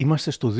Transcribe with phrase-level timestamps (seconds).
[0.00, 0.52] Είμαστε στο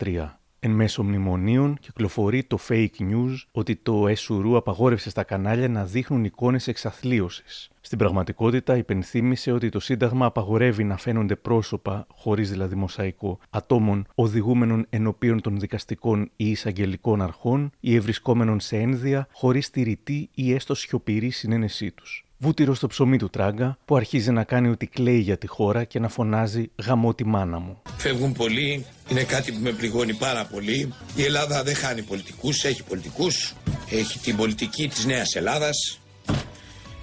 [0.00, 0.28] 2013.
[0.58, 6.24] Εν μέσω μνημονίων κυκλοφορεί το fake news ότι το ΕΣΟΥΡΟΥ απαγόρευσε στα κανάλια να δείχνουν
[6.24, 7.70] εικόνες εξαθλίωσης.
[7.80, 14.86] Στην πραγματικότητα, υπενθύμησε ότι το Σύνταγμα απαγορεύει να φαίνονται πρόσωπα, χωρίς δηλαδή μοσαϊκό, ατόμων οδηγούμενων
[14.90, 20.74] ενωπίων των δικαστικών ή εισαγγελικών αρχών ή ευρισκόμενων σε ένδια χωρίς τη ρητή ή έστω
[20.74, 25.38] σιωπηρή συνένεσή τους βούτυρο στο ψωμί του τράγκα που αρχίζει να κάνει ότι κλαίει για
[25.38, 27.82] τη χώρα και να φωνάζει «Γαμώ τη μάνα μου».
[27.96, 30.94] Φεύγουν πολλοί, είναι κάτι που με πληγώνει πάρα πολύ.
[31.14, 33.54] Η Ελλάδα δεν χάνει πολιτικούς, έχει πολιτικούς.
[33.90, 36.00] Έχει την πολιτική της Νέας Ελλάδας.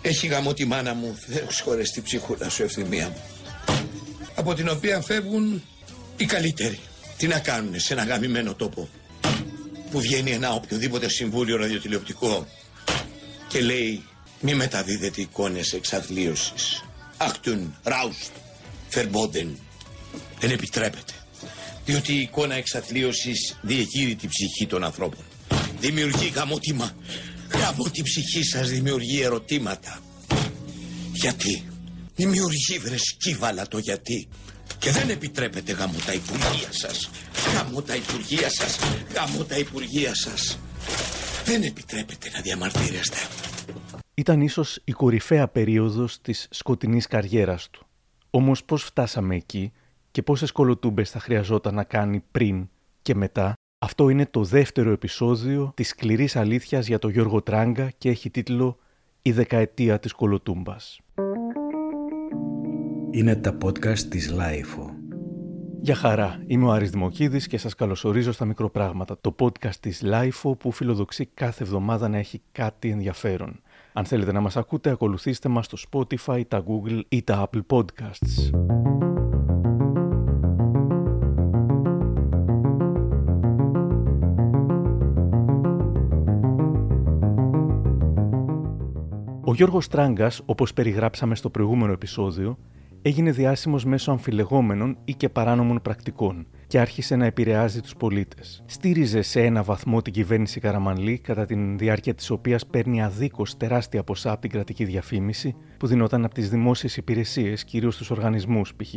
[0.02, 3.21] Έχει γαμώ τη μάνα μου, Θεός χωρές την ψυχούλα σου ευθυμία μου.
[4.35, 5.61] Από την οποία φεύγουν
[6.17, 6.80] οι καλύτεροι.
[7.17, 8.89] Τι να κάνουν σε ένα γαμημένο τόπο
[9.91, 12.47] που βγαίνει ένα οποιοδήποτε συμβούλιο ραδιοτηλεοπτικό
[13.47, 14.03] και λέει
[14.41, 16.84] μη μεταδίδετε εικόνες εξαθλίωσης.
[17.17, 18.31] Ακτούν, ράουστ,
[18.89, 19.59] φερμπόντεν.
[20.39, 21.13] Δεν επιτρέπεται.
[21.85, 25.23] Διότι η εικόνα εξαθλίωσης διεγείρει την ψυχή των ανθρώπων.
[25.80, 26.95] Δημιουργεί γαμότημα.
[27.52, 29.99] Γαμώ την ψυχή σας δημιουργεί ερωτήματα.
[31.14, 31.64] Γιατί;
[32.16, 34.27] Δημιουργεί βρε σκύβαλα το γιατί.
[34.80, 37.09] Και δεν επιτρέπεται γάμο τα υπουργεία σας.
[37.55, 38.77] Γάμο τα υπουργεία σας.
[39.14, 40.59] Γάμο τα υπουργεία σας.
[41.45, 43.17] Δεν επιτρέπεται να διαμαρτύρεστε
[44.20, 47.86] ήταν ίσως η κορυφαία περίοδος της σκοτεινής καριέρας του.
[48.30, 49.72] Όμως πώς φτάσαμε εκεί
[50.11, 52.70] και πόσες κωλοτούμπες θα χρειαζόταν να κάνει πριν
[53.02, 58.09] και μετά, αυτό είναι το δεύτερο επεισόδιο της σκληρής αλήθειας για τον Γιώργο Τράγκα και
[58.09, 58.78] έχει τίτλο
[59.22, 61.00] «Η δεκαετία της κωλοτούμπας».
[63.11, 64.94] Είναι τα podcast της LiFO.
[65.81, 70.55] Γεια χαρά, είμαι ο Άρης Δημοκίδης και σας καλωσορίζω στα Μικροπράγματα, το podcast της LiFO
[70.56, 73.61] που φιλοδοξεί κάθε εβδομάδα να έχει κάτι ενδιαφέρον.
[74.00, 78.50] Αν θέλετε να μας ακούτε, ακολουθήστε μας στο Spotify, τα Google ή τα Apple Podcasts.
[89.42, 92.58] Ο Γιώργος Τράγκας, όπως περιγράψαμε στο προηγούμενο επεισόδιο,
[93.02, 98.64] έγινε διάσημος μέσω αμφιλεγόμενων ή και παράνομων πρακτικών– και άρχισε να επηρεάζει τους πολίτες.
[98.65, 104.04] Στήριζε σε ένα βαθμό την κυβέρνηση Καραμανλή, κατά τη διάρκεια της οποίας παίρνει αδίκως τεράστια
[104.04, 108.93] ποσά από την κρατική διαφήμιση που δινόταν από τις δημόσιες υπηρεσίες, κυρίως στου οργανισμούς, π.χ.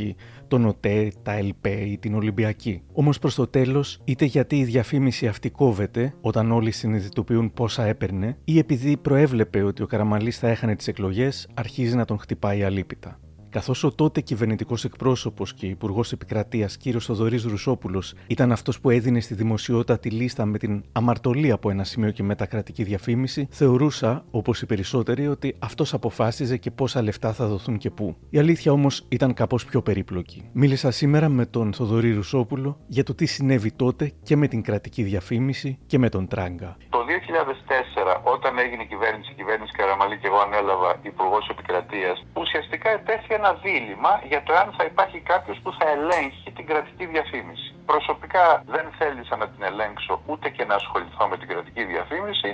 [0.47, 2.81] τον ΟΤΕ, τα ΕΛΠΕ ή την Ολυμπιακή.
[2.93, 8.37] Όμως προς το τέλος, είτε γιατί η διαφήμιση αυτή κόβεται όταν όλοι συνειδητοποιούν πόσα έπαιρνε,
[8.43, 13.17] ή επειδή προέβλεπε ότι ο Καραμανλής θα έχανε τις εκλογές, αρχίζει να τον χτυπάει αλίπητα
[13.53, 16.81] καθώς ο τότε κυβερνητικός εκπρόσωπος και υπουργός επικρατείας κ.
[16.99, 21.83] Θοδωρής Ρουσόπουλος ήταν αυτός που έδινε στη δημοσιότητα τη λίστα με την αμαρτωλή από ένα
[21.83, 27.45] σημείο και μετακρατική διαφήμιση, θεωρούσα, όπως οι περισσότεροι, ότι αυτός αποφάσιζε και πόσα λεφτά θα
[27.45, 28.15] δοθούν και πού.
[28.29, 30.49] Η αλήθεια όμως ήταν κάπως πιο περίπλοκη.
[30.53, 35.03] Μίλησα σήμερα με τον Θοδωρή Ρουσόπουλο για το τι συνέβη τότε και με την κρατική
[35.03, 36.77] διαφήμιση και με τον Τράγκα.
[36.89, 42.89] Το 2004, όταν έγινε η κυβέρνηση, η κυβέρνηση Καραμαλή και εγώ ανέλαβα υπουργός επικρατείας, ουσιαστικά
[42.89, 47.67] ετέθη ένα δίλημα για το αν θα υπάρχει κάποιος που θα ελέγχει την κρατική διαφήμιση.
[47.85, 52.51] Προσωπικά δεν θέλησα να την ελέγξω ούτε και να ασχοληθώ με την κρατική διαφήμιση.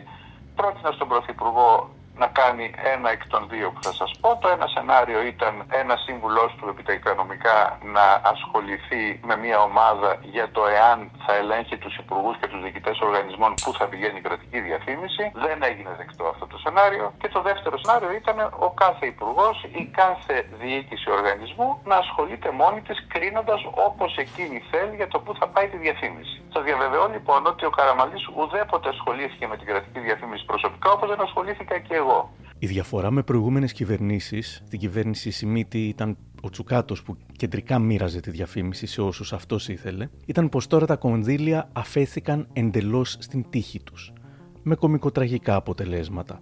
[0.56, 1.70] Πρότεινα στον Πρωθυπουργό
[2.24, 4.30] να κάνει ένα εκ των δύο που θα σας πω.
[4.42, 7.58] Το ένα σενάριο ήταν ένα σύμβουλός του επί τα οικονομικά
[7.96, 12.98] να ασχοληθεί με μια ομάδα για το εάν θα ελέγχει τους υπουργούς και τους διοικητές
[13.08, 15.24] οργανισμών που θα πηγαίνει η κρατική διαφήμιση.
[15.46, 17.06] Δεν έγινε δεκτό αυτό το σενάριο.
[17.22, 18.38] Και το δεύτερο σενάριο ήταν
[18.68, 24.96] ο κάθε υπουργός ή κάθε διοίκηση οργανισμού να ασχολείται μόνη της κρίνοντας όπως εκείνη θέλει
[24.96, 26.36] για το που θα πάει τη διαφήμιση.
[26.54, 31.22] Σας διαβεβαιώ λοιπόν ότι ο Καραμαλής ουδέποτε ασχολήθηκε με την κρατική διαφήμιση προσωπικά όπως δεν
[31.28, 32.09] ασχολήθηκα και εγώ.
[32.62, 38.32] Η διαφορά με προηγούμενες κυβερνήσεις, την κυβέρνηση Σιμίτη ήταν ο Τσουκάτος που κεντρικά μοίραζε τη
[38.32, 44.14] διαφήμιση σε όσους αυτός ήθελε, ήταν πως τώρα τα κονδύλια αφέθηκαν εντελώς στην τύχη τους.
[44.64, 46.42] Με κομικοτραγικά αποτελέσματα.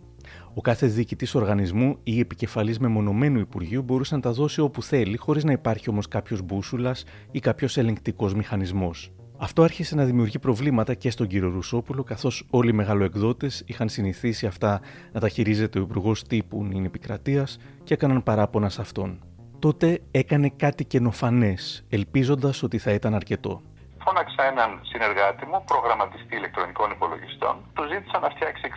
[0.53, 5.43] Ο κάθε διοικητής οργανισμού ή επικεφαλής μεμονωμένου Υπουργείου μπορούσε να τα δώσει όπου θέλει, χωρίς
[5.43, 9.11] να υπάρχει όμως κάποιος μπούσουλας ή κάποιος ελεγκτικός μηχανισμός.
[9.39, 14.45] Αυτό άρχισε να δημιουργεί προβλήματα και στον κύριο Ρουσόπουλο, καθώς όλοι οι μεγαλοεκδότες είχαν συνηθίσει
[14.45, 14.81] αυτά
[15.11, 17.47] να τα χειρίζεται ο υπουργός τύπου νυν επικρατεία
[17.83, 19.21] και έκαναν παράπονα σε αυτόν.
[19.59, 23.61] Τότε έκανε κάτι καινοφανές, ελπίζοντας ότι θα ήταν αρκετό.
[24.03, 27.55] Φώναξα έναν συνεργάτη μου, προγραμματιστή ηλεκτρονικών υπολογιστών.
[27.75, 28.75] Του ζήτησα να φτιάξει εξ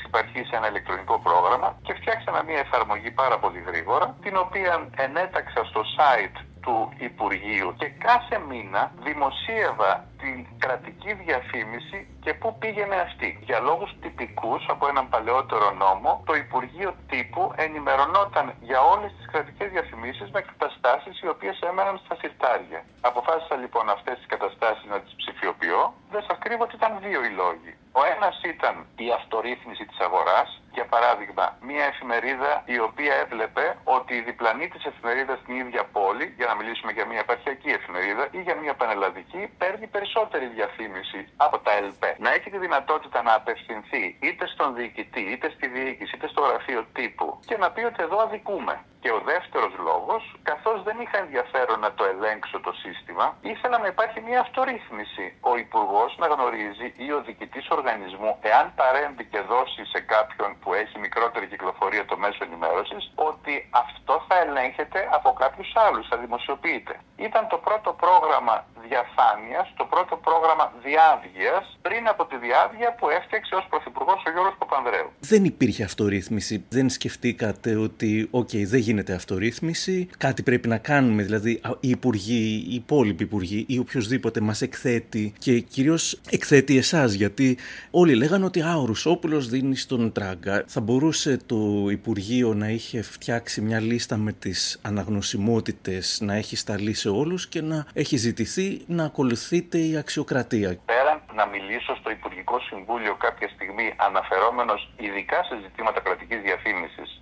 [0.49, 5.83] σε ένα ηλεκτρονικό πρόγραμμα και φτιάξαμε μια εφαρμογή πάρα πολύ γρήγορα, την οποία ενέταξα στο
[5.97, 6.77] site του
[7.09, 13.38] Υπουργείου και κάθε μήνα δημοσίευα την κρατική διαφήμιση και πού πήγαινε αυτή.
[13.49, 19.70] Για λόγους τυπικούς από έναν παλαιότερο νόμο, το Υπουργείο Τύπου ενημερωνόταν για όλες τις κρατικές
[19.70, 22.81] διαφημίσεις με καταστάσεις οι οποίες έμεναν στα συρτάρια.
[23.00, 25.94] Αποφάσισα λοιπόν αυτές τις καταστάσεις να τις ψηφιοποιώ.
[26.11, 27.72] Δεν σας κρύβω ότι ήταν δύο οι λόγοι.
[27.93, 34.14] Ο ένας ήταν η αυτορύθμιση της αγοράς, για παράδειγμα, μια εφημερίδα η οποία έβλεπε ότι
[34.14, 38.40] η διπλανή της εφημερίδας στην ίδια πόλη, για να μιλήσουμε για μια επαρχιακή εφημερίδα ή
[38.40, 42.17] για μια πανελλαδική, παίρνει περισσότερη διαφήμιση από τα ΕΛΠΕ.
[42.19, 46.87] Να έχει τη δυνατότητα να απευθυνθεί είτε στον διοικητή, είτε στη διοίκηση, είτε στο γραφείο
[46.93, 48.75] τύπου και να πει ότι εδώ αδικούμε.
[49.02, 53.88] Και ο δεύτερος λόγος, καθώς δεν είχα ενδιαφέρον να το ελέγξω το σύστημα, ήθελα να
[53.94, 55.26] υπάρχει μια αυτορύθμιση.
[55.50, 60.69] Ο υπουργός να γνωρίζει ή ο διοικητής οργανισμού, εάν παρέμβει και δώσει σε κάποιον που
[60.82, 63.55] έχει μικρότερη κυκλοφορία το μέσο ενημέρωσης, ότι
[63.85, 66.94] αυτό θα ελέγχεται από κάποιους άλλους, θα δημοσιοποιείται.
[67.17, 68.56] Ήταν το πρώτο πρόγραμμα
[68.88, 74.55] διαφάνειας, το πρώτο πρόγραμμα διάβγειας πριν από τη διάβγεια που έφτιαξε ως πρωθυπουργός ο Γιώργος
[74.58, 75.08] Παπανδρέου.
[75.20, 76.67] Δεν υπήρχε αυτορύθμιση.
[76.69, 81.23] Δεν σκεφτήκατε ότι, OK, δεν γίνεται αυτορύθμιση, κάτι πρέπει να κάνουμε.
[81.23, 87.59] Δηλαδή, οι υπουργοί, οι υπόλοιποι υπουργοί ή οποιοδήποτε μας εκθέτει και κυρίως εκθέτει εσάς, γιατί
[87.91, 90.65] όλοι λέγανε ότι Α, ο Ρουσόπουλος δίνει στον Τράγκα.
[90.67, 96.95] Θα μπορούσε το Υπουργείο να είχε φτιάξει μια λίστα με τις αναγνωσιμότητες, να έχει σταλεί
[96.95, 100.69] σε όλους και να έχει ζητηθεί να ακολουθείτε η αξιοκρατία.
[100.85, 107.21] Πέραν να μιλήσω στο Υπουργικό Συμβούλιο κάποια στιγμή αναφερόμενος ειδικά σε ζητήματα κρατικής διαφήμισης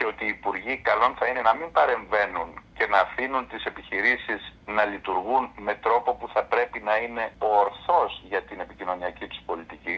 [0.00, 2.48] και ότι οι υπουργοί καλών θα είναι να μην παρεμβαίνουν
[2.78, 4.40] και να αφήνουν τις επιχειρήσεις
[4.76, 7.24] να λειτουργούν με τρόπο που θα πρέπει να είναι
[7.62, 9.96] ορθός για την επικοινωνιακή τους πολιτική,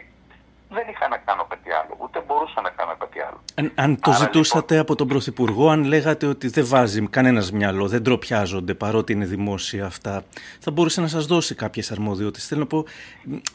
[0.75, 3.39] δεν είχα να κάνω κάτι άλλο, ούτε μπορούσα να κάνω κάτι άλλο.
[3.55, 4.79] Αν, αν το Άρα, ζητούσατε λοιπόν...
[4.79, 9.85] από τον Πρωθυπουργό, αν λέγατε ότι δεν βάζει κανένας μυαλό, δεν ντροπιάζονται παρότι είναι δημόσια
[9.85, 10.23] αυτά,
[10.59, 12.47] θα μπορούσε να σας δώσει κάποιες αρμοδιότητες.
[12.47, 12.85] Θέλω να πω,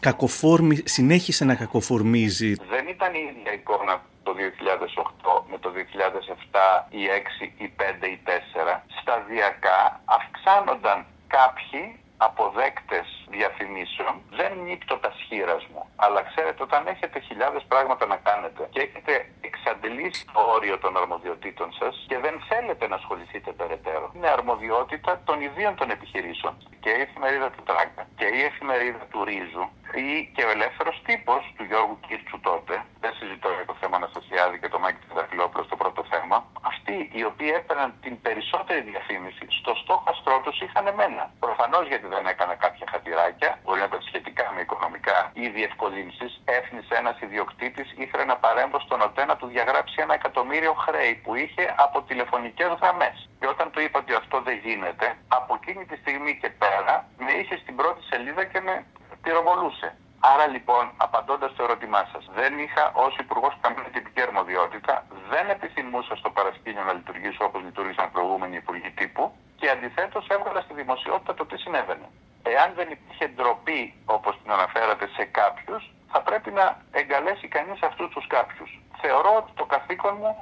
[0.00, 2.54] κακοφόρμη, συνέχισε να κακοφορμίζει.
[2.54, 7.02] Δεν ήταν η ίδια εικόνα το 2008 με το 2007 ή
[7.40, 8.80] 6 ή 5 ή 4.
[9.00, 15.82] Σταδιακά αυξάνονταν κάποιοι αποδέκτες διαφημίσεων δεν νύπτω τα σχήρας μου.
[15.96, 21.72] Αλλά ξέρετε, όταν έχετε χιλιάδες πράγματα να κάνετε και έχετε εξαντλήσει το όριο των αρμοδιοτήτων
[21.78, 26.54] σας και δεν θέλετε να ασχοληθείτε περαιτέρω, είναι αρμοδιότητα των ιδίων των επιχειρήσεων.
[26.80, 29.64] Και η εφημερίδα του Τράγκα και η εφημερίδα του Ρίζου
[29.94, 34.56] ή και ο ελεύθερος τύπος του Γιώργου Κίρτσου τότε, δεν συζητώ για το θέμα Αναστασιάδη
[34.60, 39.72] και το Μάκη Τεταφυλόπουλο στο πρώτο θέμα, αυτοί οι οποίοι έπαιρναν την περισσότερη διαφήμιση στο
[39.82, 41.22] στόχαστρό τους είχαν εμένα.
[41.44, 46.94] Προφανώς γιατί δεν έκανα κάποια χατηράκια, μπορεί να ήταν σχετικά με οικονομικά ή διευκολύνσεις, έφνησε
[47.02, 51.64] ένας ιδιοκτήτης, ήθελε να παρέμβω στον ΟΤΕ να του διαγράψει ένα εκατομμύριο χρέη που είχε
[51.76, 53.28] από τηλεφωνικές γραμμές.
[53.38, 57.32] Και όταν του είπα ότι αυτό δεν γίνεται, από εκείνη τη στιγμή και πέρα με
[57.32, 58.74] είχε στην πρώτη σελίδα και με
[59.22, 59.88] πυροβολούσε.
[60.20, 66.16] Άρα λοιπόν, απαντώντας στο ερώτημά σας, δεν είχα ως υπουργός καμία τυπική αρμοδιότητα, δεν επιθυμούσα
[66.16, 71.44] στο παρασκήνιο να λειτουργήσω όπως λειτουργήσαν προηγούμενοι υπουργοί τύπου και αντιθέτως έβγαλα στη δημοσιότητα το
[71.46, 72.06] τι συνέβαινε.
[72.54, 73.82] Εάν δεν υπήρχε ντροπή,
[74.16, 75.82] όπως την αναφέρατε, σε κάποιους,
[76.12, 76.64] θα πρέπει να
[77.00, 78.70] εγκαλέσει κανείς αυτούς τους κάποιους.
[79.02, 80.32] Θεωρώ ότι το καθήκον μου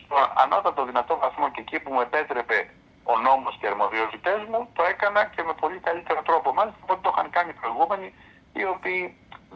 [0.00, 2.58] στο ανώτατο δυνατό βαθμό και εκεί που μου επέτρεπε
[3.12, 6.52] ο νόμος και οι αρμοδιότητές μου, το έκανα και με πολύ καλύτερο τρόπο.
[6.58, 8.08] Μάλιστα από το είχαν κάνει οι προηγούμενοι,
[8.58, 9.02] οι οποίοι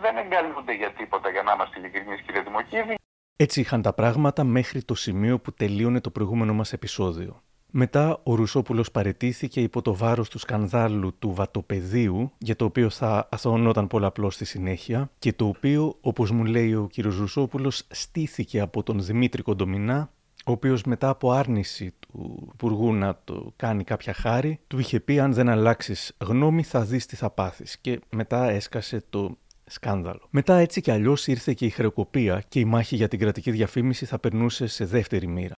[0.02, 2.94] δεν εγκαλούνται για τίποτα, για να είμαστε ειλικρινείς, κύριε Δημοκίδη.
[3.36, 7.42] Έτσι είχαν τα πράγματα μέχρι το σημείο που τελείωνε το προηγούμενο μας επεισόδιο.
[7.70, 13.28] Μετά ο Ρουσόπουλος παρετήθηκε υπό το βάρος του σκανδάλου του βατοπεδίου, για το οποίο θα
[13.30, 16.98] αθωωνόταν πολλαπλώς στη συνέχεια, και το οποίο, όπως μου λέει ο κ.
[16.98, 20.10] Ρουσόπουλος, στήθηκε από τον Δημήτρη Κοντομινά,
[20.44, 25.20] ο οποίος μετά από άρνηση του Υπουργού να το κάνει κάποια χάρη, του είχε πει
[25.20, 30.20] αν δεν αλλάξεις γνώμη θα δεις τι θα πάθεις και μετά έσκασε το σκάνδαλο.
[30.30, 34.04] Μετά έτσι κι αλλιώς ήρθε και η χρεοκοπία και η μάχη για την κρατική διαφήμιση
[34.04, 35.54] θα περνούσε σε δεύτερη μοίρα.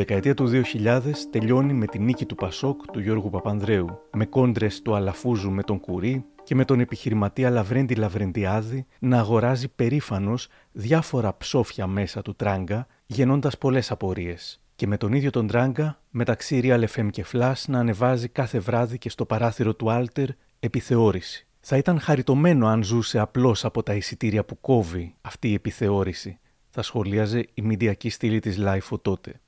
[0.00, 0.50] Δεκαετία του
[0.84, 5.62] 2000 τελειώνει με τη νίκη του ΠΑΣΟΚ του Γιώργου Παπανδρέου, με κόντρες του Αλαφούζου με
[5.62, 12.34] τον Κουρί και με τον επιχειρηματία Λαυρέντη Λαυρεντιάδη να αγοράζει περήφανος διάφορα ψόφια μέσα του
[12.34, 14.60] Τράγκα, γεννώντας πολλές απορίες.
[14.76, 18.98] Και με τον ίδιο τον Τράγκα, μεταξύ Real FM και Flash, να ανεβάζει κάθε βράδυ
[18.98, 20.28] και στο παράθυρο του Alter
[20.60, 21.46] επιθεώρηση.
[21.60, 26.38] Θα ήταν χαριτωμένο αν ζούσε απλώς από τα εισιτήρια που κόβει αυτή η επιθεώρηση,
[26.70, 29.40] θα σχολίαζε η μιντιακή στήλη της LiFO τότε.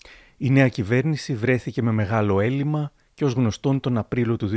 [0.45, 4.51] Η νέα κυβέρνηση βρέθηκε με μεγάλο έλλειμμα και ως γνωστόν τον Απρίλιο του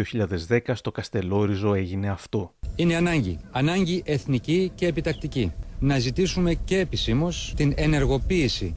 [0.47, 2.53] 2010 στο Καστελλόριζο έγινε αυτό.
[2.75, 3.39] Είναι ανάγκη.
[3.51, 5.51] Ανάγκη εθνική και επιτακτική.
[5.79, 8.73] Να ζητήσουμε και επισήμως την ενεργοποίηση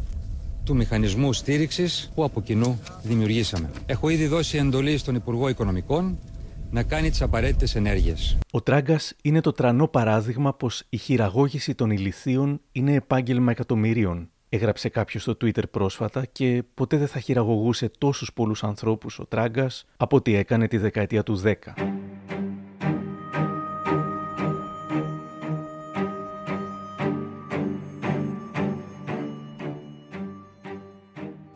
[0.64, 3.70] του μηχανισμού στήριξης που από κοινού δημιουργήσαμε.
[3.86, 6.18] Έχω ήδη δώσει εντολή στον Υπουργό Οικονομικών
[6.70, 8.38] να κάνει τις απαραίτητες ενέργειες.
[8.50, 14.30] Ο Τράγκας είναι το τρανό παράδειγμα πως η χειραγώγηση των ηλιθείων είναι επάγγελμα εκατομμυρίων.
[14.50, 19.86] Έγραψε κάποιος στο Twitter πρόσφατα και ποτέ δεν θα χειραγωγούσε τόσους πολλούς ανθρώπους ο Τράγκας
[19.96, 21.52] από ό,τι έκανε τη δεκαετία του 10.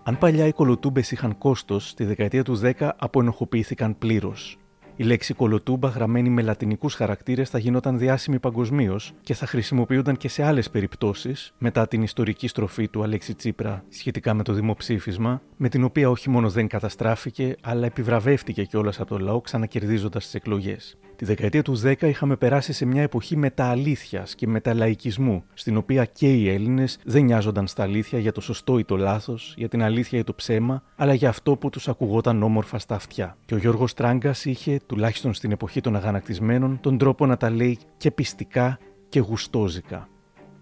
[0.02, 4.58] Αν παλιά οι κολοτούμπες είχαν κόστος, στη δεκαετία του 10 αποενοχοποιήθηκαν πλήρως.
[4.96, 10.28] Η λέξη κολοτούμπα, γραμμένη με λατινικούς χαρακτήρες, θα γινόταν διάσημη παγκοσμίως και θα χρησιμοποιούνταν και
[10.28, 15.68] σε άλλες περιπτώσεις μετά την ιστορική στροφή του Αλέξη Τσίπρα σχετικά με το δημοψήφισμα, με
[15.68, 20.96] την οποία όχι μόνο δεν καταστράφηκε, αλλά επιβραβεύτηκε κιόλας από το λαό ξανακερδίζοντας τις εκλογές.
[21.22, 26.32] Τη δεκαετία του 10 είχαμε περάσει σε μια εποχή μετααλήθεια και μεταλαϊκισμού, στην οποία και
[26.32, 30.18] οι Έλληνες δεν νοιάζονταν στα αλήθεια για το σωστό ή το λάθος, για την αλήθεια
[30.18, 33.36] ή το ψέμα, αλλά για αυτό που τους ακουγόταν όμορφα στα αυτιά.
[33.44, 37.78] Και ο Γιώργος Τράγκας είχε, τουλάχιστον στην εποχή των αγανακτισμένων, τον τρόπο να τα λέει
[37.96, 40.08] και πιστικά και γουστόζικα.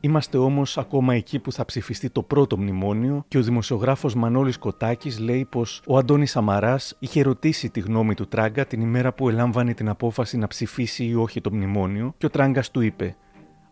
[0.03, 5.19] Είμαστε όμως ακόμα εκεί που θα ψηφιστεί το πρώτο μνημόνιο και ο δημοσιογράφος Μανώλης Κοτάκης
[5.19, 9.75] λέει πως ο Αντώνης Σαμαράς είχε ρωτήσει τη γνώμη του Τράγκα την ημέρα που ελάμβανε
[9.75, 13.17] την απόφαση να ψηφίσει ή όχι το μνημόνιο και ο Τράγκας του είπε: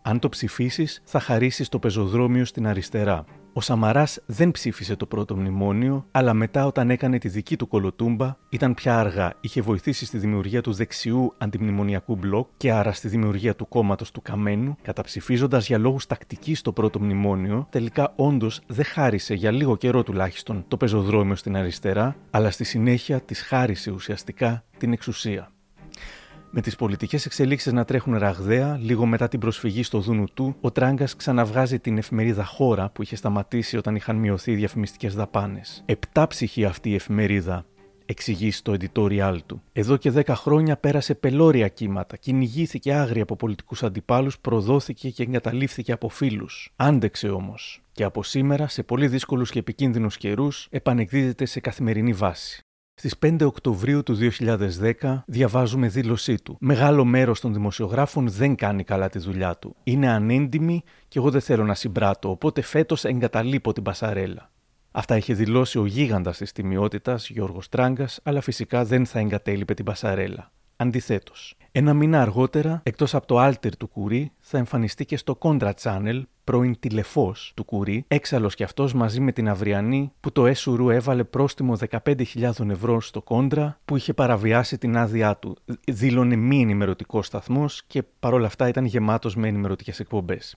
[0.03, 3.25] Αν το ψηφίσεις, θα χαρίσεις το πεζοδρόμιο στην αριστερά.
[3.53, 8.37] Ο Σαμαράς δεν ψήφισε το πρώτο μνημόνιο, αλλά μετά όταν έκανε τη δική του κολοτούμπα
[8.49, 9.35] ήταν πια αργά.
[9.41, 14.23] Είχε βοηθήσει στη δημιουργία του δεξιού αντιμνημονιακού μπλοκ και άρα στη δημιουργία του κόμματος του
[14.23, 20.03] Καμένου, καταψηφίζοντας για λόγους τακτικής το πρώτο μνημόνιο, τελικά όντως δεν χάρισε για λίγο καιρό
[20.03, 25.53] τουλάχιστον το πεζοδρόμιο στην αριστερά, αλλά στη συνέχεια της χάρισε ουσιαστικά την εξουσία.
[26.51, 30.71] Με τις πολιτικές εξελίξεις να τρέχουν ραγδαία, λίγο μετά την προσφυγή στο Δούνου του, ο
[30.71, 35.83] Τράγκας ξαναβγάζει την εφημερίδα Χώρα που είχε σταματήσει όταν είχαν μειωθεί οι διαφημιστικές δαπάνες.
[35.87, 37.65] Επτά ψυχή αυτή η εφημερίδα,
[38.07, 39.63] εξηγεί στο editorial του.
[39.73, 45.93] Εδώ και δέκα χρόνια πέρασε πελώρια κύματα, κυνηγήθηκε άγρια από πολιτικούς αντιπάλους, προδόθηκε και εγκαταλείφθηκε
[45.93, 46.73] από φίλους.
[46.77, 47.83] Άντεξε όμως.
[47.93, 52.63] Και από σήμερα, σε πολύ δύσκολους και επικίνδυνους καιρούς, επανεκδίδεται σε καθημερινή βάση.
[52.99, 54.19] Στις 5 Οκτωβρίου του
[55.01, 56.57] 2010 διαβάζουμε δήλωσή του.
[56.61, 59.77] Μεγάλο μέρος των δημοσιογράφων δεν κάνει καλά τη δουλειά του.
[59.83, 64.51] Είναι ανέντιμη και εγώ δεν θέλω να συμπράττω, οπότε φέτος εγκαταλείπω την πασαρέλα.
[64.91, 69.85] Αυτά είχε δηλώσει ο γίγαντας της τιμιότητας Γιώργος Τράγκας, αλλά φυσικά δεν θα εγκατέλειπε την
[69.85, 70.53] πασαρέλα.
[70.81, 75.71] Αντιθέτως, ένα μήνα αργότερα, εκτός από το Alter του Κουρί, θα εμφανιστεί και στο Contra
[75.83, 80.95] Channel, πρώην τηλεφό του Κουρί, έξαλλος κι αυτός μαζί με την Αυριανή, που το ΕΣΟΥΡΟΥ
[80.95, 85.57] έβαλε πρόστιμο 15.000 ευρώ στο Κόντρα, που είχε παραβιάσει την άδειά του.
[85.87, 90.57] Δήλωνε μη ενημερωτικός σταθμός και παρόλα αυτά ήταν γεμάτος με ενημερωτικές εκπομπές.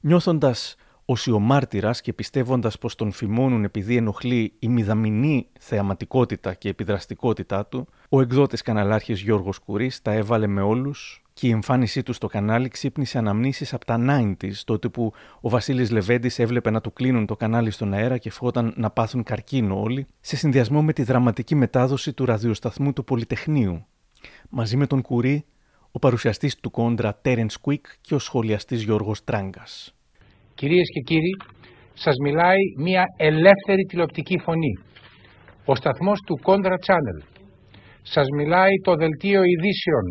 [0.00, 7.66] Νιώθοντας ο μάρτυρα και πιστεύοντας πως τον φημώνουν επειδή ενοχλεί η μηδαμινή θεαματικότητα και επιδραστικότητά
[7.66, 12.26] του, ο εκδότης καναλάρχης Γιώργος Κουρί τα έβαλε με όλους και η εμφάνισή του στο
[12.26, 17.26] κανάλι ξύπνησε αναμνήσεις από τα 90s, τότε που ο Βασίλης Λεβέντης έβλεπε να του κλείνουν
[17.26, 21.54] το κανάλι στον αέρα και φόταν να πάθουν καρκίνο όλοι, σε συνδυασμό με τη δραματική
[21.54, 23.86] μετάδοση του ραδιοσταθμού του Πολυτεχνείου.
[24.48, 25.44] Μαζί με τον Κουρί,
[25.90, 29.94] ο παρουσιαστής του κόντρα Τέρενς Κουίκ και ο σχολιαστής Γιώργος Τράγκας.
[30.54, 31.34] Κυρίες και κύριοι,
[31.94, 34.74] σας μιλάει μια ελεύθερη τηλεοπτική φωνή.
[35.64, 37.18] Ο σταθμός του Contra Channel.
[38.02, 40.06] Σας μιλάει το δελτίο ειδήσεων.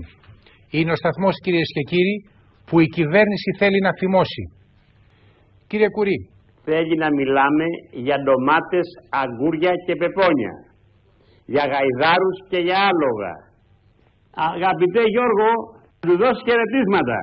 [0.70, 2.18] Είναι ο σταθμός κυρίες και κύριοι
[2.68, 4.44] που η κυβέρνηση θέλει να θυμώσει.
[5.68, 6.18] Κύριε Κουρί.
[6.64, 7.66] Θέλει να μιλάμε
[8.06, 8.88] για ντομάτες,
[9.22, 10.54] αγκούρια και πεπόνια.
[11.54, 13.34] Για γαϊδάρους και για άλογα.
[14.54, 15.50] Αγαπητέ Γιώργο,
[16.00, 17.20] του δώσει χαιρετίσματα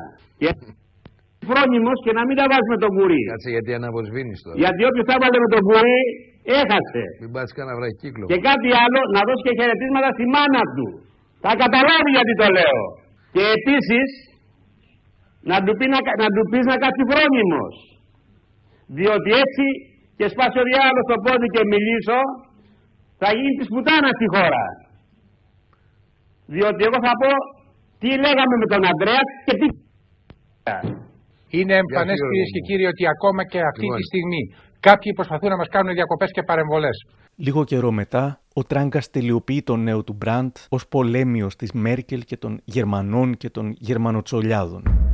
[1.51, 3.23] φρόνιμος και να μην τα βάζει με τον κουρί.
[3.33, 4.57] Κάτσε γιατί αναβοσβήνει τώρα.
[4.63, 6.01] Γιατί όποιο τα βάλε με τον κουρί
[6.61, 7.03] έχασε.
[7.23, 8.25] Μην πας κανένα κύκλο.
[8.31, 10.87] Και κάτι άλλο να δώσει και χαιρετίσματα στη μάνα του.
[11.45, 12.83] Θα καταλάβει γιατί το λέω.
[13.35, 14.09] Και επίσης
[15.51, 17.75] να του πει να, να, του πεις να κάτσει φρόνιμος.
[18.99, 19.67] Διότι έτσι
[20.19, 22.19] και σπάσει ο διάλογος το πόδι και μιλήσω
[23.21, 24.65] θα γίνει της πουτάνας στη χώρα.
[26.55, 27.33] Διότι εγώ θα πω
[28.01, 29.67] τι λέγαμε με τον Αντρέα και τι
[31.51, 34.43] είναι εμφανές κυρίες και κύριοι ότι ακόμα και αυτή τη στιγμή
[34.81, 36.97] κάποιοι προσπαθούν να μας κάνουν διακοπές και παρεμβολές.
[37.37, 42.37] Λίγο καιρό μετά, ο Τράγκας τελειοποιεί το νέο του Μπραντ ως πολέμιος της Μέρκελ και
[42.37, 45.10] των Γερμανών και των Γερμανοτσολιάδων.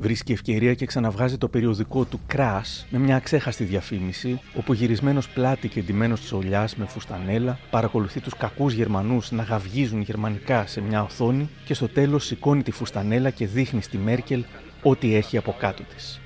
[0.00, 5.68] Βρίσκει ευκαιρία και ξαναβγάζει το περιοδικό του Crash με μια αξέχαστη διαφήμιση, όπου γυρισμένος πλάτη
[5.68, 11.48] και εντυμένο τσολιά με φουστανέλα παρακολουθεί τους κακούς Γερμανούς να γαυγίζουν γερμανικά σε μια οθόνη
[11.64, 14.44] και στο τέλος σηκώνει τη φουστανέλα και δείχνει στη Μέρκελ
[14.82, 16.20] ό,τι έχει από κάτω της.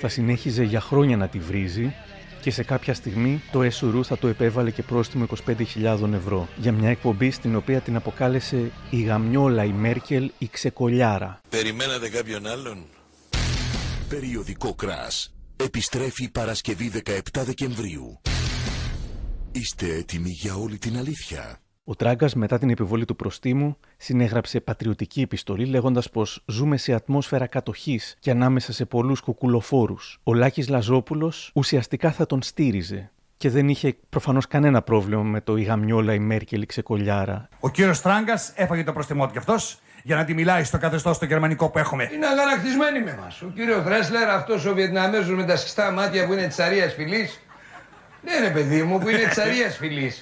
[0.00, 1.94] Θα συνέχιζε για χρόνια να τη βρίζει
[2.40, 6.88] και σε κάποια στιγμή το Εσουρού θα το επέβαλε και πρόστιμο 25.000 ευρώ για μια
[6.88, 11.40] εκπομπή στην οποία την αποκάλεσε η γαμιόλα η Μέρκελ η ξεκολιάρα.
[11.48, 12.84] Περιμένατε κάποιον άλλον;
[14.08, 15.34] Περιοδικό Κράς.
[15.56, 18.20] Επιστρέφει Παρασκευή 17 Δεκεμβρίου.
[19.52, 25.20] Είστε έτοιμοι για όλη την αλήθεια; Ο Τράγκας, μετά την επιβολή του προστίμου, συνέγραψε πατριωτική
[25.20, 30.20] επιστολή λέγοντας πως ζούμε σε ατμόσφαιρα κατοχής και ανάμεσα σε πολλούς κουκουλοφόρους.
[30.22, 35.56] Ο Λάκης Λαζόπουλος ουσιαστικά θα τον στήριζε και δεν είχε προφανώς κανένα πρόβλημα με το
[35.56, 37.48] Ιγαμιόλα η Μέρκελ η ξεκολιάρα.
[37.60, 41.18] Ο κύριος Τράγκας έφαγε το προστιμό του κι αυτός για να τη μιλάει στο καθεστώς
[41.18, 42.10] το γερμανικό που έχουμε.
[42.12, 43.42] Είναι αγανακτισμένοι με μας.
[43.42, 47.30] Ο κύριο Ρέσλερ, αυτός ο Βιετναμέζος με τα σκιστά μάτια που είναι της Αρίας Φυλή.
[48.22, 50.14] Ναι, ρε παιδί μου, που είναι της Αρίας Φυλή.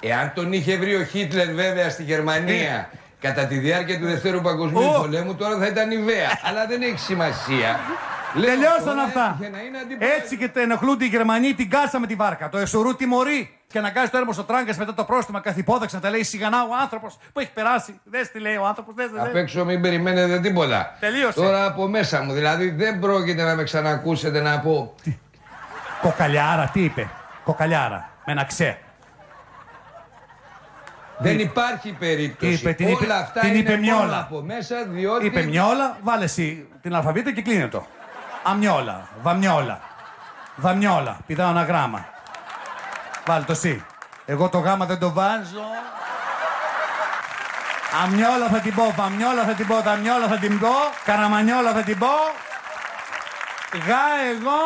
[0.00, 2.90] Εάν τον είχε βρει ο Χίτλερ βέβαια στη Γερμανία
[3.20, 5.00] κατά τη διάρκεια του Δευτέρου Παγκοσμίου Ω.
[5.00, 6.40] Πολέμου, τώρα θα ήταν η Βέα.
[6.42, 7.80] Αλλά δεν έχει σημασία.
[8.34, 9.36] Λέω, Τελειώσαν τώρα αυτά.
[9.38, 10.20] έτυχε να είναι αντιπρόεδρος.
[10.20, 12.48] Έτσι και το ενοχλούνται οι Γερμανοί, την κάσαμε τη βάρκα.
[12.48, 13.58] Το Εσουρού τιμωρεί.
[13.66, 16.62] Και να κάνει το έρμο ο Τράγκας μετά το πρόστιμα καθυπόδεξα να τα λέει σιγανά
[16.62, 18.00] ο άνθρωπος που έχει περάσει.
[18.04, 20.96] Δες τι λέει ο άνθρωπος, δες Απ' έξω μην περιμένετε τίποτα.
[21.00, 21.32] Τελείωσε.
[21.40, 24.94] Τώρα από μέσα μου, δηλαδή δεν πρόκειται να με ξανακούσετε να πω.
[26.02, 27.10] Κοκαλιάρα, τι είπε;
[27.44, 28.08] Κοκαλιάρα.
[28.26, 28.78] Με ένα ξέ.
[31.18, 32.52] Δεν υπάρχει περίπτωση.
[32.52, 34.18] Είπε, την Όλα είπε- αυτά την είναι είπε μόνο Μιόλα.
[34.20, 35.26] από μέσα διότι.
[35.26, 37.86] Είπε μιόλα, βάλε εσύ την αλφαβήτα και κλείνε το.
[38.46, 39.80] Αμιόλα, βαμιόλα.
[40.56, 42.04] Βαμιόλα, πηδάω ένα γράμμα.
[43.26, 43.84] Βάλε το εσύ.
[44.26, 45.64] Εγώ το γάμα δεν το βάζω.
[48.02, 50.68] Αμιόλα θα την πω, βαμιόλα θα την πω, δαμιόλα θα την πω,
[51.04, 52.14] καραμανιόλα θα την πω.
[53.86, 54.60] Γα εγώ.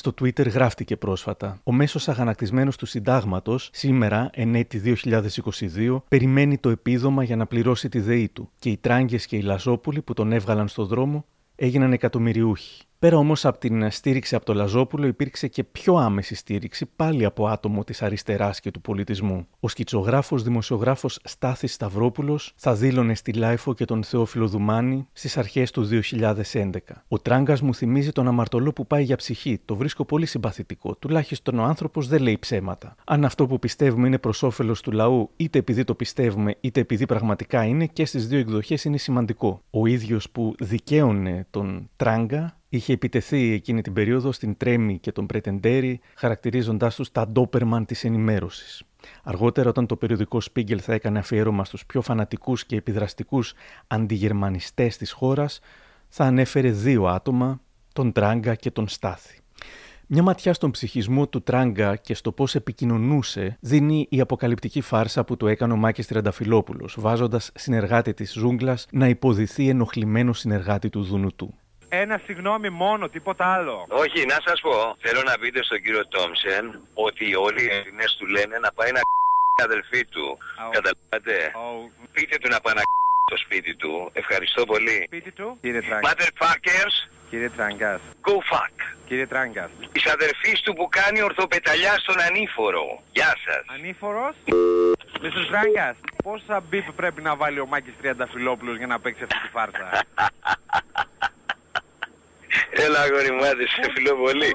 [0.00, 1.60] Στο Twitter γράφτηκε πρόσφατα.
[1.64, 7.88] Ο μέσος αγανακτισμένος του συντάγματος, σήμερα, εν έτει 2022, περιμένει το επίδομα για να πληρώσει
[7.88, 8.50] τη ΔΕΗ του.
[8.58, 11.24] Και οι Τράγκες και οι Λαζόπουλοι που τον έβγαλαν στο δρόμο
[11.56, 12.82] έγιναν εκατομμυριούχοι.
[13.00, 17.46] Πέρα όμως από την στήριξη από το Λαζόπουλο, υπήρξε και πιο άμεση στήριξη πάλι από
[17.46, 19.46] άτομο της αριστεράς και του πολιτισμού.
[19.60, 25.70] Ο σκητσογράφος δημοσιογράφος Στάθης Σταυρόπουλος θα δήλωνε στη LiFO και τον Θεόφιλο Δουμάνη στις αρχές
[25.70, 26.78] του 2011.
[27.08, 29.60] Ο τράγκας μου θυμίζει τον αμαρτωλό που πάει για ψυχή.
[29.64, 30.96] Το βρίσκω πολύ συμπαθητικό.
[30.96, 32.94] Τουλάχιστον ο άνθρωπος δεν λέει ψέματα.
[33.04, 37.06] Αν αυτό που πιστεύουμε είναι προς όφελος του λαού, είτε επειδή το πιστεύουμε, είτε επειδή
[37.06, 39.60] πραγματικά είναι, και στις δύο εκδοχές είναι σημαντικό.
[39.70, 45.26] Ο ίδιος που δικαίωνε τον τράγκα είχε επιτεθεί εκείνη την περίοδο στην Τρέμι και τον
[45.26, 48.82] Πρετεντέρη, χαρακτηρίζοντάς τους τα ντόπερμαν της ενημέρωσης.
[49.22, 53.54] Αργότερα, όταν το περιοδικό Spiegel θα έκανε αφιέρωμα στους πιο φανατικούς και επιδραστικούς
[53.86, 55.60] αντιγερμανιστές της χώρας,
[56.08, 57.60] θα ανέφερε δύο άτομα,
[57.92, 59.38] τον Τράγκα και τον Στάθη.
[60.06, 65.36] Μια ματιά στον ψυχισμό του Τράγκα και στο πώς επικοινωνούσε δίνει η αποκαλυπτική φάρσα που
[65.36, 71.54] του έκανε ο Μάκης Τριανταφυλόπουλο, βάζοντας συνεργάτη της Ζούγκλας να υποδηθεί ενοχλημένο συνεργάτη του Δουνουτού.
[71.92, 73.86] Ένα συγγνώμη μόνο, τίποτα άλλο.
[73.88, 78.26] Όχι, να σας πω, θέλω να πείτε στον κύριο Τόμσεν ότι όλοι οι Έλληνες του
[78.26, 79.00] λένε να πάει να
[79.64, 80.38] αδελφή του.
[80.70, 81.52] Καταλάβατε;
[82.12, 82.82] Πείτε του να πάει να
[83.30, 84.10] το σπίτι του.
[84.12, 85.02] Ευχαριστώ πολύ.
[85.06, 86.10] Σπίτι του, κύριε Τράγκα.
[86.10, 86.94] Motherfuckers,
[87.30, 88.00] Κύριε Τραγκάς.
[88.26, 88.76] go fuck.
[89.06, 89.70] Κύριε Τραγκάς.
[89.92, 93.02] Της αδερφής του που κάνει ορθοπεταλιά στον ανήφορο.
[93.12, 93.64] Γεια σας.
[93.78, 94.34] Ανήφορος;
[95.22, 95.46] Mr.
[95.50, 99.88] Τραγκάς, πόσα μπιπ πρέπει να βάλει ο Μάκης Τριανταφυλόπουλος για να παίξει αυτή τη φάρσα;
[103.10, 104.54] Έλα αγόρι μου, άντε, σε φιλώ πολύ.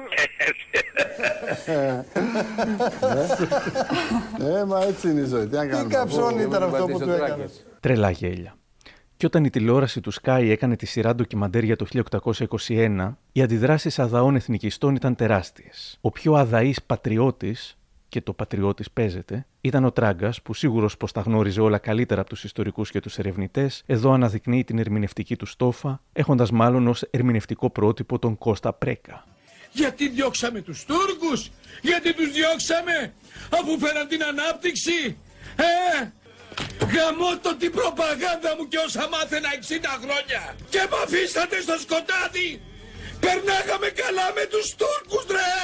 [4.60, 5.46] Ε, μα έτσι είναι η ζωή.
[5.46, 5.94] Τι να κάνουμε.
[5.94, 8.56] καψόνι ήταν αυτό που του έκανες; Τρελά γέλια.
[9.16, 11.86] Και όταν η τηλεόραση του Sky έκανε τη σειρά ντοκιμαντέρ για το
[12.68, 15.98] 1821, οι αντιδράσεις αδαών εθνικιστών ήταν τεράστιες.
[16.00, 21.20] Ο πιο αδαής πατριώτης, και το πατριώτης παίζεται, ήταν ο Τράγκας, που σίγουρος πως τα
[21.20, 26.02] γνώριζε όλα καλύτερα από τους ιστορικούς και τους ερευνητές, εδώ αναδεικνύει την ερμηνευτική του στόφα,
[26.12, 29.24] έχοντας μάλλον ως ερμηνευτικό πρότυπο τον Κώστα Πρέκα.
[29.72, 31.50] Γιατί διώξαμε τους Τούρκους,
[31.82, 33.14] γιατί τους διώξαμε;
[33.50, 35.16] Αφού φέραν την ανάπτυξη;
[35.56, 36.12] Ε,
[36.94, 40.42] γαμώ το την προπαγάνδα μου και όσα μάθαινα 60 χρόνια
[40.72, 42.48] και μ' αφήσατε στο σκοτάδι.
[43.20, 45.54] Περνάγαμε καλά με τους Τούρκους ρε.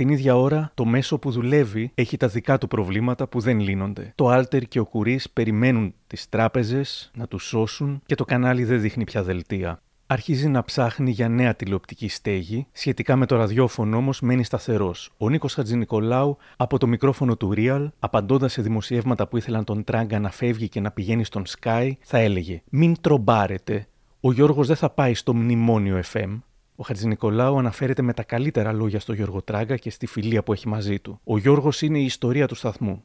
[0.00, 4.12] Την ίδια ώρα, το μέσο που δουλεύει έχει τα δικά του προβλήματα που δεν λύνονται.
[4.14, 8.80] Το Άλτερ και ο Κουρί περιμένουν τις τράπεζες να τους σώσουν και το κανάλι δεν
[8.80, 9.82] δείχνει πια δελτία.
[10.06, 15.10] Αρχίζει να ψάχνει για νέα τηλεοπτική στέγη, σχετικά με το ραδιόφωνο όμως μένει σταθερός.
[15.16, 20.18] Ο Νίκος Χατζηνικολάου από το μικρόφωνο του Real, απαντώντας σε δημοσιεύματα που ήθελαν τον Τράγκα
[20.18, 23.86] να φεύγει και να πηγαίνει στον Sky, θα έλεγε: Μην τρομπάρετε.
[24.20, 26.38] Ο Γιώργος δεν θα πάει στο μνημόνιο FM.
[26.80, 30.52] Ο Χατζη Νικολάου αναφέρεται με τα καλύτερα λόγια στο Γιώργο Τράγκα και στη φιλία που
[30.52, 31.20] έχει μαζί του.
[31.24, 33.04] Ο Γιώργος είναι η ιστορία του σταθμού.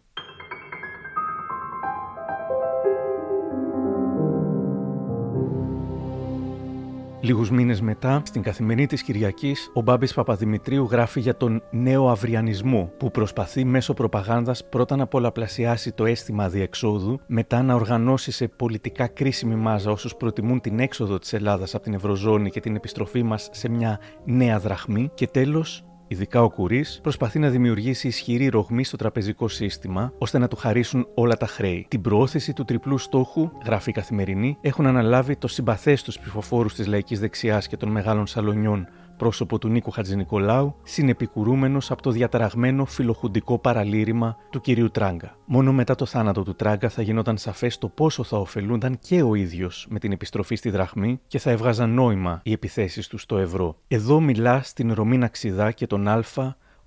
[7.26, 12.92] Λίγους μήνες μετά, στην καθημερινή της Κυριακής, ο Μπάμπης Παπαδημητρίου γράφει για τον νέο αυριανισμό,
[12.98, 19.08] που προσπαθεί μέσω προπαγάνδας πρώτα να πολλαπλασιάσει το αίσθημα διεξόδου, μετά να οργανώσει σε πολιτικά
[19.08, 23.50] κρίσιμη μάζα όσους προτιμούν την έξοδο της Ελλάδας από την Ευρωζώνη και την επιστροφή μας
[23.52, 28.98] σε μια νέα δραχμή, και τέλος Ειδικά ο Κουρί προσπαθεί να δημιουργήσει ισχυρή ρογμή στο
[28.98, 31.86] τραπεζικό σύστημα ώστε να του χαρίσουν όλα τα χρέη.
[31.90, 36.88] Την προώθηση του τριπλού στόχου, γράφει η καθημερινή, έχουν αναλάβει το συμπαθές τους ψηφοφόρους της
[36.88, 43.60] λαϊκής δεξιάς και των μεγάλων σαλονιών πρόσωπο του Νίκου Χατζηνικολάου, συνεπικουρούμενος από το διαταραγμένο φιλοχουντικό
[43.60, 45.38] παραλήρημα του κυρίου Τράγκα.
[45.46, 49.36] Μόνο μετά το θάνατο του Τράγκα θα γινόταν σαφές το πόσο θα ωφελούνταν και ο
[49.36, 53.76] ίδιος με την επιστροφή στη δραχμή και θα έβγαζαν νόημα οι επιθέσεις του στο ευρώ.
[53.88, 56.24] Εδώ μιλά στην Ρωμίνα Ξιδά και τον Α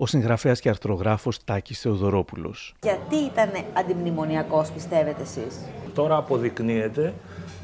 [0.01, 2.75] ο συγγραφέας και αρθρογράφος Τάκης Θεοδωρόπουλος.
[2.83, 5.59] Γιατί ήταν αντιμνημονιακός, πιστεύετε εσείς,
[5.95, 7.15] Τώρα αποδεικνύεται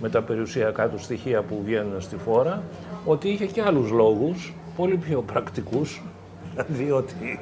[0.01, 2.63] με τα περιουσιακά του στοιχεία που βγαίνουν στη φόρα
[3.05, 6.03] ότι είχε και άλλους λόγους, πολύ πιο πρακτικούς,
[6.79, 7.41] διότι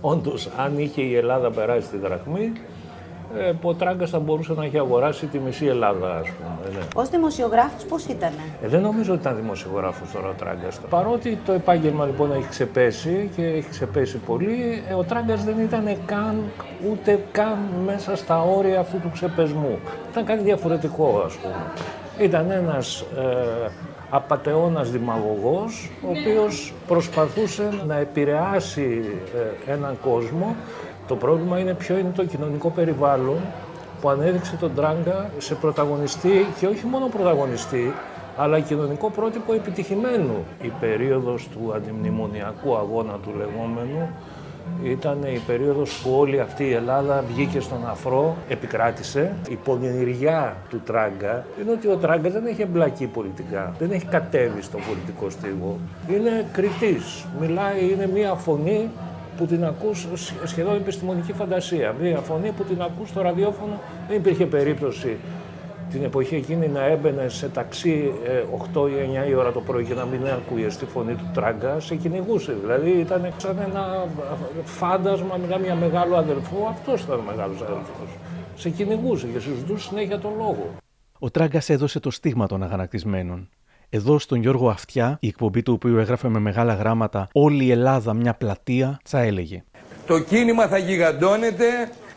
[0.00, 2.52] όντως αν είχε η Ελλάδα περάσει τη δραχμή,
[3.38, 6.78] ε, ο Τράγκας θα μπορούσε να έχει αγοράσει τη μισή Ελλάδα, ας πούμε.
[6.78, 6.84] Ναι.
[6.94, 8.32] Ως δημοσιογράφος πώς ήταν.
[8.62, 10.80] Ε, δεν νομίζω ότι ήταν δημοσιογράφος τώρα ο Τράγκας.
[10.88, 15.96] Παρότι το επάγγελμα λοιπόν έχει ξεπέσει και έχει ξεπέσει πολύ, ε, ο Τράγκας δεν ήταν
[16.06, 16.42] καν,
[16.90, 19.78] ούτε καν μέσα στα όρια αυτού του ξεπεσμού.
[20.10, 21.54] Ήταν κάτι διαφορετικό, ας πούμε.
[22.18, 23.70] Ήταν ένας ε,
[24.14, 29.04] απατεώνας δημαγωγός, ο οποίος προσπαθούσε να επηρεάσει
[29.66, 30.56] ε, έναν κόσμο.
[31.06, 33.38] Το πρόβλημα είναι ποιο είναι το κοινωνικό περιβάλλον
[34.00, 37.92] που ανέδειξε τον Τράγκα σε πρωταγωνιστή και όχι μόνο πρωταγωνιστή,
[38.36, 40.44] αλλά κοινωνικό πρότυπο επιτυχημένου.
[40.62, 44.08] Η περίοδος του αντιμνημονιακού αγώνα του λεγόμενου
[44.84, 49.32] ήταν η περίοδος που όλη αυτή η Ελλάδα βγήκε στον αφρό, επικράτησε.
[49.48, 54.62] Η πονηριά του Τράγκα είναι ότι ο Τράγκα δεν έχει εμπλακεί πολιτικά, δεν έχει κατέβει
[54.62, 55.78] στο πολιτικό στίγο.
[56.08, 58.90] Είναι κριτής, μιλάει, είναι μία φωνή
[59.36, 60.06] που την ακούς
[60.44, 61.94] σχεδόν επιστημονική φαντασία.
[62.00, 65.16] Μία φωνή που την ακούς στο ραδιόφωνο, δεν υπήρχε περίπτωση
[65.92, 68.12] την εποχή εκείνη να έμπαινε σε ταξί
[68.74, 68.92] 8 ή
[69.26, 72.56] 9 η ώρα το πρωί και να μην ακούγε τη φωνή του Τράγκα, σε κυνηγούσε.
[72.60, 74.06] Δηλαδή ήταν σαν ένα
[74.64, 78.08] φάντασμα, μιλάμε για μεγάλο αδελφό, αυτός ήταν ο μεγάλος αδελφός.
[78.56, 80.70] Σε κυνηγούσε και συζητούσε συνέχεια τον λόγο.
[81.18, 83.48] Ο Τράγκας έδωσε το στίγμα των αγανακτισμένων.
[83.88, 88.14] Εδώ στον Γιώργο Αυτιά, η εκπομπή του οποίου έγραφε με μεγάλα γράμματα Όλη η Ελλάδα
[88.14, 89.64] μια πλατεία, θα έλεγε.
[90.06, 91.64] Το κίνημα θα γιγαντώνεται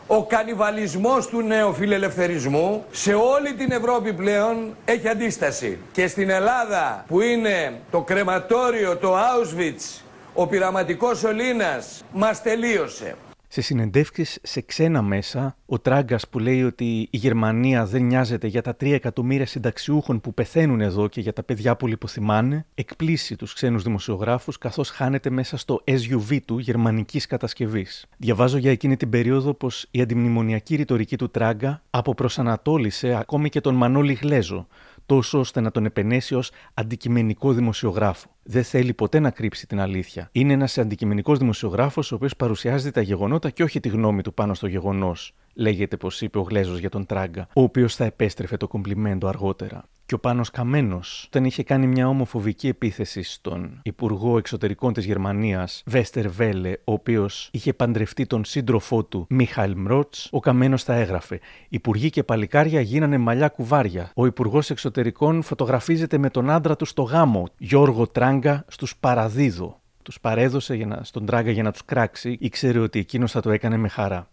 [0.06, 5.78] ο κανιβαλισμός του νεοφιλελευθερισμού σε όλη την Ευρώπη πλέον έχει αντίσταση.
[5.92, 10.00] Και στην Ελλάδα που είναι το κρεματόριο, το Auschwitz,
[10.34, 13.14] ο πειραματικός Σολίνας μας τελείωσε
[13.48, 18.62] σε συνεντεύξεις σε ξένα μέσα, ο Τράγκας που λέει ότι η Γερμανία δεν νοιάζεται για
[18.62, 23.52] τα 3 εκατομμύρια συνταξιούχων που πεθαίνουν εδώ και για τα παιδιά που λιποθυμάνε, εκπλήσει τους
[23.52, 28.06] ξένους δημοσιογράφους καθώς χάνεται μέσα στο SUV του γερμανικής κατασκευής.
[28.16, 33.74] Διαβάζω για εκείνη την περίοδο πως η αντιμνημονιακή ρητορική του Τράγκα αποπροσανατόλισε ακόμη και τον
[33.74, 34.66] Μανώλη Γλέζο,
[35.06, 38.35] τόσο ώστε να τον επενέσει ως αντικειμενικό δημοσιογράφο.
[38.48, 40.28] Δεν θέλει ποτέ να κρύψει την αλήθεια.
[40.32, 44.54] Είναι ένας αντικειμενικός δημοσιογράφος, ο οποίος παρουσιάζει τα γεγονότα και όχι τη γνώμη του πάνω
[44.54, 45.34] στο γεγονός.
[45.54, 49.84] Λέγεται πω είπε ο Γλέζος για τον Τράγκα, ο οποίος θα επέστρεφε το κομπλιμέντο αργότερα
[50.06, 55.82] και ο Πάνος Καμένος όταν είχε κάνει μια ομοφοβική επίθεση στον Υπουργό Εξωτερικών της Γερμανίας
[55.86, 61.40] Βέστερ Βέλε ο οποίος είχε παντρευτεί τον σύντροφό του Μίχαελ Μρότς ο Καμένος θα έγραφε
[61.68, 64.10] «Υπουργοί και παλικάρια γίνανε μαλλιά κουβάρια.
[64.14, 69.80] Ο Υπουργός Εξωτερικών φωτογραφίζεται με τον άντρα του στο γάμο Γιώργο Τράγκα στους Παραδίδο».
[70.02, 73.50] Τους παρέδωσε για να, στον Τράγκα για να τους κράξει, ήξερε ότι εκείνος θα το
[73.50, 74.28] έκανε με χαρά.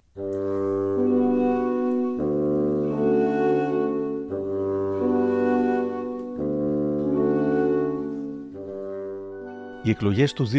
[9.86, 10.50] Οι εκλογές του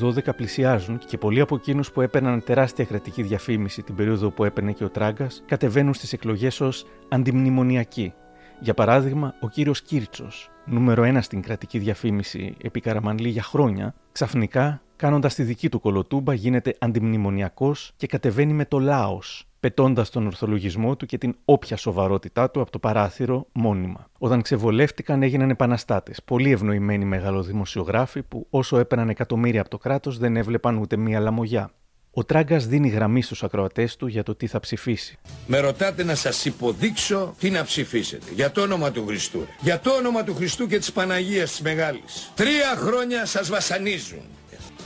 [0.00, 4.72] 2012 πλησιάζουν και πολλοί από εκείνους που έπαιρναν τεράστια κρατική διαφήμιση την περίοδο που έπαιρνε
[4.72, 8.12] και ο Τράγκας κατεβαίνουν στις εκλογές ως αντιμνημονιακοί.
[8.60, 10.28] Για παράδειγμα, ο κύριος Κίρτσο,
[10.64, 16.34] νούμερο ένα στην κρατική διαφήμιση επί Καραμανλή για χρόνια, ξαφνικά, κάνοντας τη δική του κολοτούμπα,
[16.34, 22.50] γίνεται αντιμνημονιακός και κατεβαίνει με το λάος, πετώντας τον ορθολογισμό του και την όποια σοβαρότητά
[22.50, 24.10] του από το παράθυρο μόνιμα.
[24.18, 26.22] Όταν ξεβολεύτηκαν, έγιναν επαναστάτες.
[26.24, 31.70] Πολύ ευνοημένοι μεγαλοδημοσιογράφοι που όσο έπαιρναν εκατομμύρια από το κράτος δεν έβλεπαν ούτε μία λαμογιά.
[32.10, 35.18] Ο Τράγκας δίνει γραμμή στους ακροατές του για το τι θα ψηφίσει.
[35.46, 38.24] Με ρωτάτε να σας υποδείξω τι να ψηφίσετε.
[38.34, 39.46] Για το όνομα του Χριστού.
[39.60, 42.32] Για το όνομα του Χριστού και της Παναγίας της Μεγάλης.
[42.34, 44.22] Τρία χρόνια σας βασανίζουν.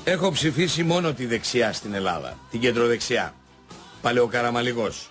[0.05, 2.38] Έχω ψηφίσει μόνο τη δεξιά στην Ελλάδα.
[2.51, 3.35] Την κεντροδεξιά
[4.01, 5.09] παλαιοκαραμαλικός.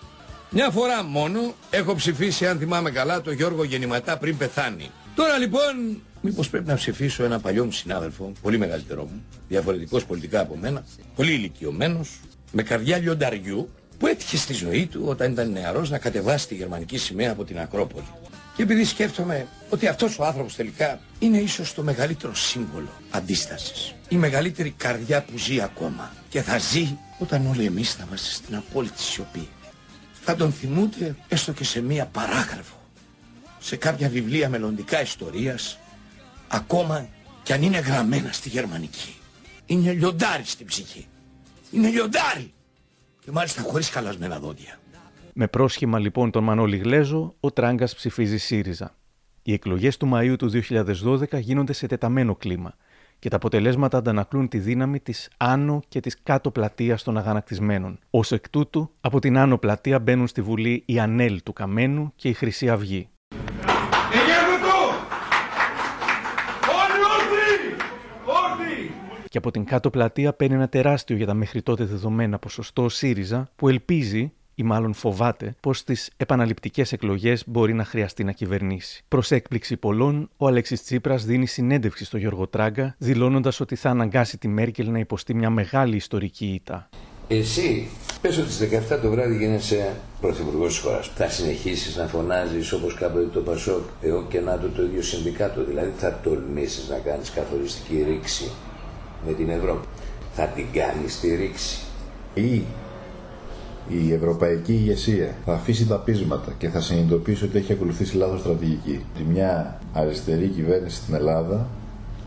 [0.50, 4.90] Μια φορά μόνο έχω ψηφίσει, αν θυμάμαι καλά, το Γιώργο Γεννηματά πριν πεθάνει.
[5.14, 10.40] Τώρα λοιπόν Μήπως πρέπει να ψηφίσω ένα παλιό μου συνάδελφο, πολύ μεγαλύτερό μου, διαφορετικός πολιτικά
[10.40, 12.20] από μένα, πολύ ηλικιωμένος,
[12.52, 16.98] με καρδιά λιονταριού, που έτυχε στη ζωή του όταν ήταν νεαρός να κατεβάσει τη γερμανική
[16.98, 18.06] σημαία από την Ακρόπολη.
[18.56, 23.94] Και επειδή σκέφτομαι ότι αυτός ο άνθρωπος τελικά είναι ίσως το μεγαλύτερο σύμβολο αντίστασης.
[24.08, 28.56] Η μεγαλύτερη καρδιά που ζει ακόμα και θα ζει όταν όλοι εμείς θα είμαστε στην
[28.56, 29.48] απόλυτη σιωπή.
[30.12, 32.76] Θα τον θυμούνται έστω και σε μία παράγραφο.
[33.58, 35.78] Σε κάποια βιβλία μελλοντικά ιστορίας,
[36.48, 37.08] ακόμα
[37.42, 39.16] κι αν είναι γραμμένα στη γερμανική.
[39.66, 41.06] Είναι λιοντάρι στην ψυχή.
[41.70, 42.52] Είναι λιοντάρι.
[43.24, 44.78] Και μάλιστα χωρίς χαλασμένα δόντια.
[45.34, 48.94] Με πρόσχημα λοιπόν τον Μανώλη Γλέζο, ο Τράγκας ψηφίζει ΣΥΡΙΖΑ.
[49.42, 52.74] Οι εκλογές του Μαΐου του 2012 γίνονται σε τεταμένο κλίμα
[53.20, 57.98] και τα αποτελέσματα αντανακλούν τη δύναμη της άνω και της κάτω πλατείας των αγανακτισμένων.
[58.10, 62.28] Ω εκ τούτου, από την άνω πλατεία μπαίνουν στη Βουλή η Ανέλ του Καμένου και
[62.28, 63.08] η Χρυσή Αυγή.
[69.28, 73.48] Και από την κάτω πλατεία παίρνει ένα τεράστιο για τα μέχρι τότε δεδομένα ποσοστό ΣΥΡΙΖΑ
[73.56, 79.04] που ελπίζει ή μάλλον φοβάται πως στις επαναληπτικές εκλογές μπορεί να χρειαστεί να κυβερνήσει.
[79.08, 84.38] Προς έκπληξη πολλών, ο Αλέξης Τσίπρας δίνει συνέντευξη στο Γιώργο Τράγκα, δηλώνοντας ότι θα αναγκάσει
[84.38, 86.88] τη Μέρκελ να υποστεί μια μεγάλη ιστορική ήττα.
[87.28, 87.88] Εσύ,
[88.20, 91.10] πες ότι στις 17 το βράδυ γίνεσαι πρωθυπουργός της χώρας.
[91.14, 95.64] Θα συνεχίσεις να φωνάζεις όπως κάποτε το Πασόκ, εγώ και να το, το ίδιο συνδικάτο.
[95.64, 98.50] Δηλαδή θα τολμήσεις να κάνεις καθοριστική ρήξη
[99.26, 99.86] με την Ευρώπη.
[100.32, 101.78] Θα την κάνεις τη ρήξη.
[102.34, 102.62] Ή
[103.90, 109.04] η ευρωπαϊκή ηγεσία θα αφήσει τα πείσματα και θα συνειδητοποιήσει ότι έχει ακολουθήσει λάθος στρατηγική.
[109.14, 111.66] Ότι μια αριστερή κυβέρνηση στην Ελλάδα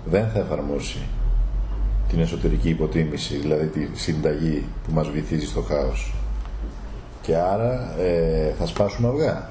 [0.06, 1.00] δεν θα εφαρμόσει
[2.10, 6.14] την εσωτερική υποτίμηση, δηλαδή τη συνταγή που μας βυθίζει στο χάος.
[7.22, 9.50] Και άρα ε, θα σπάσουμε αυγά.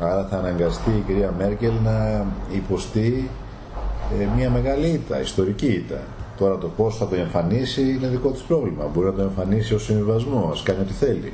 [0.00, 3.30] Άρα θα αναγκαστεί η κυρία Μέρκελ να υποστεί
[4.20, 6.00] ε, μια μεγάλη ήττα, ιστορική ήττα.
[6.38, 8.86] Τώρα το πώς θα το εμφανίσει είναι δικό της πρόβλημα.
[8.86, 11.32] Μπορεί να το εμφανίσει ως συμβιβασμό, ας κάνει ό,τι θέλει.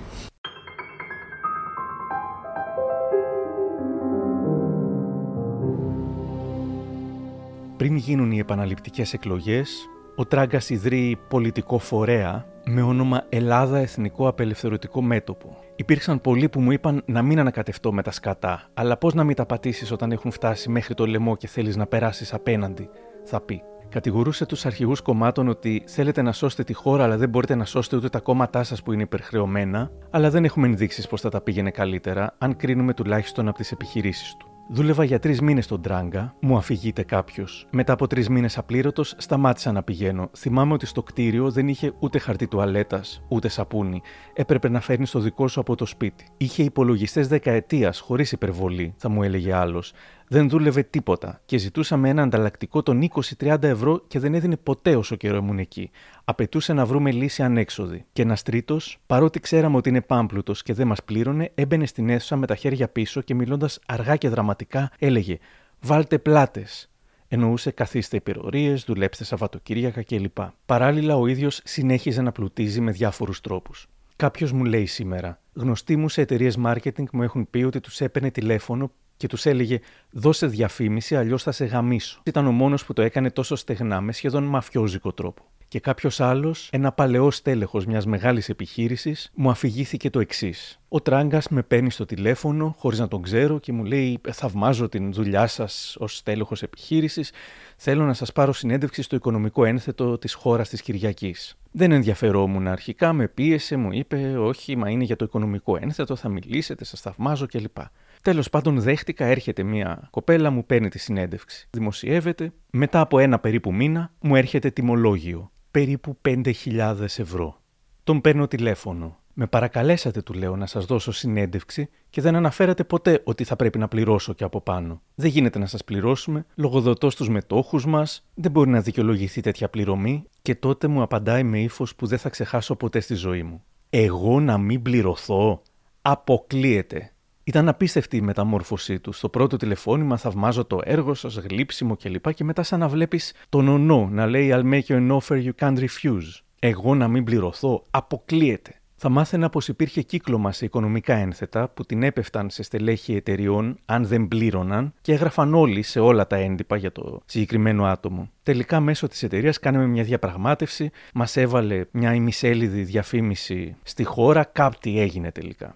[7.76, 15.02] Πριν γίνουν οι επαναληπτικές εκλογές, ο Τράγκας ιδρύει πολιτικό φορέα με όνομα Ελλάδα Εθνικό Απελευθερωτικό
[15.02, 15.56] Μέτωπο.
[15.76, 19.36] Υπήρξαν πολλοί που μου είπαν να μην ανακατευτώ με τα σκατά, αλλά πώς να μην
[19.36, 22.88] τα πατήσεις όταν έχουν φτάσει μέχρι το λαιμό και θέλεις να περάσεις απέναντι,
[23.24, 23.62] θα πει.
[23.94, 27.96] Κατηγορούσε τους αρχηγούς κομμάτων ότι θέλετε να σώσετε τη χώρα, αλλά δεν μπορείτε να σώσετε
[27.96, 31.70] ούτε τα κόμματά σας που είναι υπερχρεωμένα, αλλά δεν έχουμε ενδείξεις πως θα τα πήγαινε
[31.70, 34.48] καλύτερα, αν κρίνουμε τουλάχιστον από τις επιχειρήσεις του.
[34.68, 37.66] Δούλευα για τρεις μήνες στον Τράγκα, μου αφηγείται κάποιος.
[37.70, 40.30] Μετά από τρεις μήνες απλήρωτος, σταμάτησα να πηγαίνω.
[40.36, 44.02] Θυμάμαι ότι στο κτίριο δεν είχε ούτε χαρτί τουαλέτας, ούτε σαπούνι.
[44.34, 46.26] Έπρεπε να φέρνει το δικό σου από το σπίτι.
[46.36, 49.92] Είχε υπολογιστές δεκαετίας, χωρίς υπερβολή, θα μου έλεγε άλλος
[50.34, 55.16] δεν δούλευε τίποτα και ζητούσαμε ένα ανταλλακτικό των 20-30 ευρώ και δεν έδινε ποτέ όσο
[55.16, 55.90] καιρό ήμουν εκεί.
[56.24, 58.04] Απαιτούσε να βρούμε λύση ανέξοδη.
[58.12, 62.36] Και ένας τρίτος, παρότι ξέραμε ότι είναι πάμπλουτος και δεν μας πλήρωνε, έμπαινε στην αίθουσα
[62.36, 65.38] με τα χέρια πίσω και μιλώντας αργά και δραματικά έλεγε
[65.80, 66.90] Βάλτε πλάτες.
[67.28, 70.38] Εννοούσε καθίστε υπερορίε, δουλέψτε Σαββατοκύριακα κλπ.
[70.66, 73.86] Παράλληλα, ο ίδιος συνέχιζε να πλουτίζει με διάφορους τρόπους.
[74.16, 78.30] Κάποιος μου λέει σήμερα: Γνωστοί μου σε εταιρείες marketing μου έχουν πει ότι τους έπαιρνε
[78.30, 78.90] τηλέφωνο
[79.24, 82.20] και τους έλεγε: Δώσε διαφήμιση, αλλιώς θα σε γαμίσω.
[82.24, 85.42] Ήταν ο μόνος που το έκανε τόσο στεγνά, με σχεδόν μαφιόζικο τρόπο.
[85.68, 90.80] Και κάποιος άλλος, ένα παλαιό στέλεχος μιας μεγάλης επιχείρησης, μου αφηγήθηκε το εξής.
[90.88, 95.12] Ο Τράγκας με παίρνει στο τηλέφωνο, χωρίς να τον ξέρω, και μου λέει: Θαυμάζω την
[95.12, 97.32] δουλειά σας ως στέλεχος επιχείρησης.
[97.76, 101.56] Θέλω να σας πάρω συνέντευξη στο οικονομικό ένθετο της χώρας της Κυριακής.
[101.70, 106.28] Δεν ενδιαφερόμουν αρχικά, με πίεσε, μου είπε: Όχι, μα είναι για το οικονομικό ένθετο, θα
[106.28, 107.76] μιλήσετε, σας θαυμάζω κλπ.
[108.24, 111.68] Τέλος πάντων, δέχτηκα, έρχεται μια κοπέλα, μου παίρνει τη συνέντευξη.
[111.70, 112.52] Δημοσιεύεται.
[112.70, 115.50] Μετά από ένα περίπου μήνα, μου έρχεται τιμολόγιο.
[115.70, 117.60] Περίπου 5.000 ευρώ.
[118.04, 119.18] Τον παίρνω τηλέφωνο.
[119.34, 123.78] Με παρακαλέσατε, του λέω, να σας δώσω συνέντευξη και δεν αναφέρατε ποτέ ότι θα πρέπει
[123.78, 125.02] να πληρώσω και από πάνω.
[125.14, 130.24] Δεν γίνεται να σας πληρώσουμε, λογοδοτώ στους μετόχους μας, δεν μπορεί να δικαιολογηθεί τέτοια πληρωμή.
[130.42, 133.64] Και τότε μου απαντάει με ύφος που δεν θα ξεχάσω ποτέ στη ζωή μου.
[133.90, 135.62] Εγώ να μην πληρωθώ.
[136.02, 137.13] Αποκλείεται.
[137.44, 139.12] Ήταν απίστευτη η μεταμόρφωσή του.
[139.12, 142.34] Στο πρώτο τηλεφώνημα θαυμάζω το έργο σας, γλύψιμο κλπ.
[142.34, 145.50] Και μετά σαν να βλέπεις τον ονό να λέει I'll make you an offer you
[145.60, 146.40] can't refuse.
[146.58, 148.78] Εγώ να μην πληρωθώ, αποκλείεται.
[148.96, 154.06] Θα μάθαινα πως υπήρχε κύκλωμα σε οικονομικά ένθετα που την έπεφταν σε στελέχη εταιριών αν
[154.06, 158.30] δεν πλήρωναν και έγραφαν όλοι σε όλα τα έντυπα για το συγκεκριμένο άτομο.
[158.42, 165.00] Τελικά, μέσω της εταιρείας, κάναμε μια διαπραγμάτευση, μας έβαλε μια ημισέλιδη διαφήμιση στη χώρα, κάτι
[165.00, 165.74] έγινε τελικά.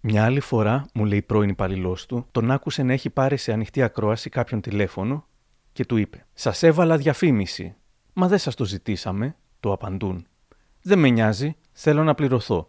[0.00, 3.82] Μια άλλη φορά, μου λέει πρώην υπαλληλός του, τον άκουσε να έχει πάρει σε ανοιχτή
[3.82, 5.26] ακρόαση κάποιον τηλέφωνο
[5.72, 7.74] και του είπε: Σας έβαλα διαφήμιση.
[8.12, 10.26] Μα δεν σας το ζητήσαμε, του απαντούν.
[10.82, 12.66] Δεν με νοιάζει, θέλω να πληρωθώ.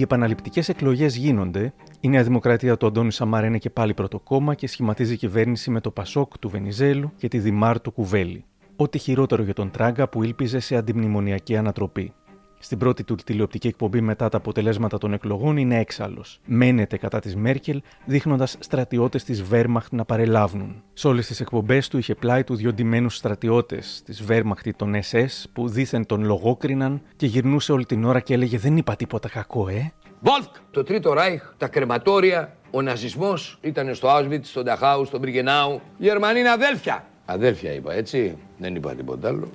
[0.00, 1.72] Οι επαναληπτικές εκλογές γίνονται.
[2.00, 5.80] Η Νέα Δημοκρατία του Αντώνη Σαμάρα είναι και πάλι πρώτο κόμμα και σχηματίζει κυβέρνηση με
[5.80, 8.44] το Πασόκ του Βενιζέλου και τη Δημάρ του Κουβέλη.
[8.76, 12.12] Ό,τι χειρότερο για τον Τράγκα που ήλπιζε σε αντιμνημονιακή ανατροπή.
[12.62, 16.40] Στην πρώτη του τηλεοπτική εκπομπή μετά τα αποτελέσματα των εκλογών είναι έξαλλος.
[16.44, 20.82] Μένεται κατά της Μέρκελ, δείχνοντας στρατιώτες της Βέρμαχτ να παρελάβουν.
[20.92, 25.44] Σε όλες τις εκπομπές του είχε πλάι του δύο ντυμένου στρατιώτες της Βέρμαχτ των SS
[25.52, 29.68] που δήθεν τον λογόκριναν και γυρνούσε όλη την ώρα και έλεγε Δεν είπα τίποτα κακό,
[29.68, 29.92] ε.
[30.20, 30.54] Βόλφκ!
[30.70, 35.80] Το Τρίτο Ράιχ, τα κρεματόρια, ο ναζισμός ήταν στο Auschwitz, στο Νταχάου, στο Μπριγκενάου.
[35.98, 37.04] Οι Γερμανοί είναι αδέλφια.
[37.24, 38.36] Αδέλφια είπα, έτσι.
[38.58, 39.48] Δεν είπα τίποτα άλλο.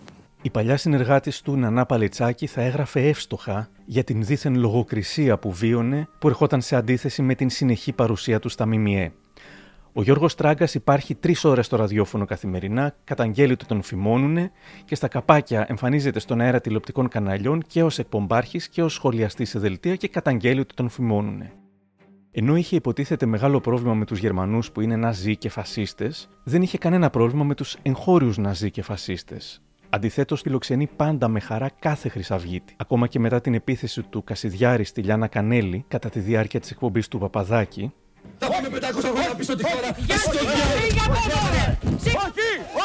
[0.45, 6.07] Η παλιά συνεργάτης του Νανά Παλιτσάκη θα έγραφε εύστοχα για την δίθεν λογοκρισία που βίωνε,
[6.19, 9.11] που ερχόταν σε αντίθεση με την συνεχή παρουσία του στα ΜΜΕ.
[9.93, 14.51] Ο Γιώργος Τράγκα υπάρχει τρεις ώρες στο ραδιόφωνο καθημερινά, καταγγέλει ότι τον φημώνουνε
[14.85, 19.59] και στα καπάκια εμφανίζεται στον αέρα τηλεοπτικών καναλιών και ως εκπομπάρχης και ως σχολιαστής σε
[19.59, 21.51] δελτία και καταγγέλει ότι τον φημώνουνε.
[22.31, 26.77] Ενώ είχε υποτίθεται μεγάλο πρόβλημα με τους Γερμανούς που είναι Ναζί και φασίστες, δεν είχε
[26.77, 29.59] κανένα πρόβλημα με τους εγχώριους Ναζί και φασίστες.
[29.89, 32.75] Αντιθέτως, φιλοξενεί πάντα με χαρά κάθε Χρυσαυγίτη.
[32.77, 37.07] Ακόμα και μετά την επίθεση του Κασιδιάρη στη Λιάνα Κανέλη κατά τη διάρκεια της εκπομπής
[37.07, 37.93] του Παπαδάκη.
[38.37, 39.87] Θα πάμε 500 χρόνια πίσω τη χώρα.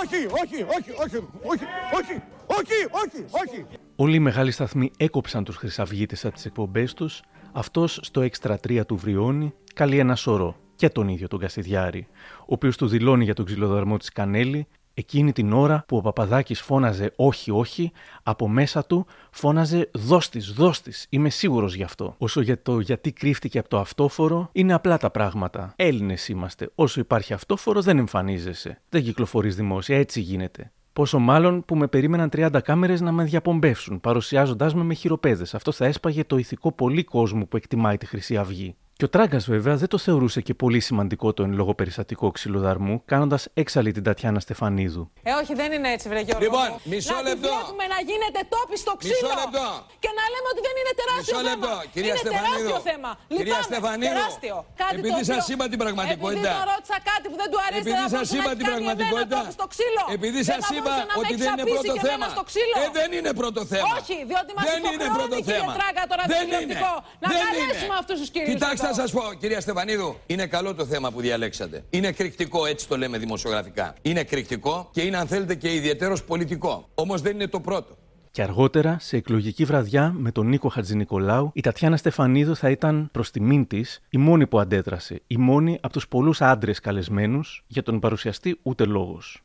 [0.03, 3.67] Όχι, όχι, όχι, όχι, όχι, όχι, όχι, όχι, όχι.
[3.97, 7.23] Όλοι οι μεγάλοι σταθμοί έκοψαν τους Χρυσαυγίτε από τις εκπομπές τους.
[7.53, 12.07] Αυτός στο έξτρα 3 του Βριώνη καλεί ένα σωρό και τον ίδιο τον Κασιδιάρη,
[12.41, 14.67] ο οποίος του δηλώνει για τον ξυλοδαρμό της Κανέλη
[15.01, 21.07] Εκείνη την ώρα που ο Παπαδάκης φώναζε όχι όχι, από μέσα του φώναζε δώστης, δώστης,
[21.11, 22.15] είμαι σίγουρος γι' αυτό.
[22.19, 25.73] Όσο για το γιατί κρύφτηκε από το αυτόφορο, είναι απλά τα πράγματα.
[25.77, 26.71] Έλληνες είμαστε.
[26.75, 28.81] Όσο υπάρχει αυτόφορο δεν εμφανίζεσαι.
[28.89, 30.73] Δεν κυκλοφορείς δημόσια, έτσι γίνεται.
[30.93, 35.55] Πόσο μάλλον που με περίμεναν 30 κάμερες να με διαπομπεύσουν, παρουσιάζοντάς με με χειροπέδες.
[35.55, 38.77] Αυτό θα έσπαγε το ηθικό πολύ κόσμο που εκτιμάει τη Χρυσή Αυγή.
[39.01, 42.95] Και ο Τράγκας, βέβαια, δεν το θεωρούσε και πολύ σημαντικό το εν λόγω περιστατικό ξυλοδαρμού,
[43.13, 45.05] κάνοντας έξαλλη την Τατιάνα Στεφανίδου.
[45.23, 46.43] Ε, όχι, δεν είναι έτσι, βρε Γιώργο.
[46.47, 47.49] Λοιπόν, μισό να λεπτό.
[47.49, 49.15] Να βλέπουμε να γίνεται τόπι στο ξύλο.
[49.23, 49.67] Μισό λεπτό.
[50.05, 51.67] Και να λέμε ότι δεν είναι τεράστιο μισό λεπτό.
[51.73, 51.81] θέμα.
[51.95, 52.71] Κυρία είναι Στεφανίδου.
[52.71, 53.11] τεράστιο θέμα.
[53.33, 53.69] Κυρία Λυπάμαι.
[53.71, 54.15] Στεφανίδου.
[54.17, 54.57] Τεράστιο.
[54.83, 56.51] Κάτι Επειδή το σα οποίο- είπα την πραγματικότητα.
[56.51, 58.65] Επειδή το ρώτησα κάτι που δεν του αρέσει Επειδή να σα μπορούσε είπα να την
[58.65, 59.37] έχει κάνει πραγματικότητα.
[59.37, 60.03] εμένα τόπι στο ξύλο.
[60.19, 62.01] Επειδή Δεν σα θα είπα μπορούσε να με ότι έχει δεν είναι σαπίσει πρώτο και
[62.05, 62.27] εμένα θέμα.
[62.37, 62.75] στο ξύλο.
[62.83, 63.89] Ε, δεν είναι πρώτο θέμα.
[63.99, 65.73] Όχι, διότι μας Δεν είναι υποχρεώνει, πρώτο κύριε θέμα.
[65.79, 66.31] Τράγκα, το Δεν είναι.
[66.33, 68.03] ραδιοτηλεοπτικό, να Δεν καλέσουμε είναι.
[68.03, 69.03] αυτούς τους κυρίους Κοιτάξτε, εδώ.
[69.03, 71.85] θα σας πω, κυρία Στεφανίδου, είναι καλό το θέμα που διαλέξατε.
[71.90, 73.94] Είναι εκρηκτικό, έτσι το λέμε δημοσιογραφικά.
[74.03, 76.88] Είναι εκρηκτικό και είναι, αν θέλετε, και ιδιαίτερος πολιτικό.
[76.94, 77.96] Όμως δεν είναι το πρώτο.
[78.33, 83.31] Και αργότερα, σε εκλογική βραδιά με τον Νίκο Χατζηνικολάου, η Τατιάνα Στεφανίδου θα ήταν προς
[83.31, 85.21] τιμήν της η μόνη που αντέδρασε.
[85.27, 89.43] Η μόνη από τους πολλούς άντρες καλεσμένους, για τον παρουσιαστή ούτε λόγος.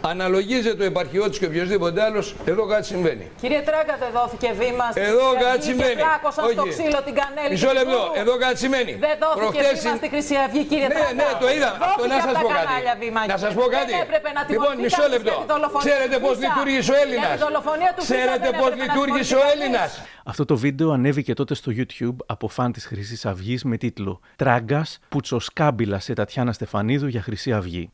[0.00, 3.24] Αναλογίζεται ο επαρχιώτης και οποιοδήποτε άλλος, εδώ κάτι συμβαίνει.
[3.40, 5.94] Κύριε Τράγκα, δεν δόθηκε βήμα στη Εδώ Χρυσή κάτι Αυγή συμβαίνει.
[6.00, 6.70] Και πλάκωσαν στο Όχι.
[6.74, 7.50] ξύλο την Κανέλη.
[7.54, 8.00] Μισό και την λεπτό.
[8.02, 8.20] Βούρου.
[8.22, 8.92] Εδώ κάτι σημαίνει.
[9.06, 11.20] Δεν δόθηκε Προχτές βήμα είναι- στη Χρυσή Αυγή, κύριε Ναι, Τράγκα.
[11.20, 11.70] ναι, το είδα.
[11.72, 12.60] Αυτό Δόθηκε να από σας τα πω κάτι.
[12.66, 13.20] κανάλια βήμα.
[13.34, 13.92] Να σας πω κάτι.
[13.96, 15.34] Δεν έπρεπε να Λοιπόν, τιμωρηθείτε μισό για λεπτό.
[15.42, 16.46] τη δολοφονία Ξέρετε του πώς Φίσα.
[16.48, 17.28] λειτουργήσε ο Για Έλληνα.
[18.12, 20.02] Τη δολοφονία του Φίσα Ξέρετε δεν πώς έπρεπε να λειτουργήσε ο τιμωρηθεί Έλληνας.
[20.24, 24.98] Αυτό το βίντεο ανέβηκε τότε στο YouTube από φαν της Χρυσής Αυγής με τίτλο Τράγκας
[25.08, 27.90] Πουτσοσκάμπιλα σε Τατιάνα Στεφανίδου για Χρυσή Αυγή.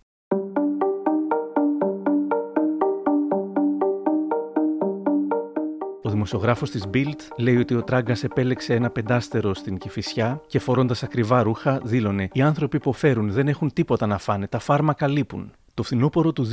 [6.03, 11.03] Ο δημοσιογράφος της Bild λέει ότι ο Τράγκας επέλεξε ένα πεντάστερο στην Κυφυσιά και φορώντας
[11.03, 15.53] ακριβά ρούχα δήλωνε: Οι άνθρωποι υποφέρουν, δεν έχουν τίποτα να φάνε, τα φάρμακα λείπουν.
[15.79, 16.47] Το φθινόπωρο του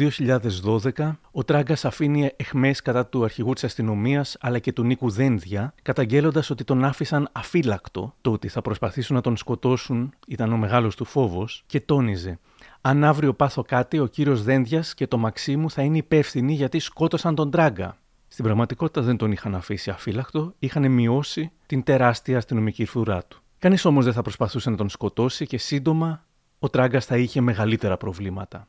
[0.96, 5.74] 2012, ο Τράγκας αφήνει εχμές κατά του αρχηγού της αστυνομίας αλλά και του Νίκου Δένδια,
[5.82, 8.14] καταγγέλλοντας ότι τον άφησαν αφύλακτο.
[8.22, 12.40] Το ότι θα προσπαθήσουν να τον σκοτώσουν ήταν ο μεγάλος του φόβος και τόνιζε.
[12.82, 17.36] Αν αύριο πάθω κάτι, ο κύριος Δένδιας και το Μαξίμου θα είναι υπεύθυνοι γιατί σκότωσαν
[17.36, 17.98] τον Τράγκα.
[18.28, 23.42] Στην πραγματικότητα δεν τον είχαν αφήσει αφύλακτο, είχαν μειώσει την τεράστια αστυνομική φρουρά του.
[23.60, 26.26] Κανείς όμως δεν θα προσπαθούσε να τον σκοτώσει και σύντομα
[26.60, 28.68] ο Τράγκας θα είχε μεγαλύτερα προβλήματα.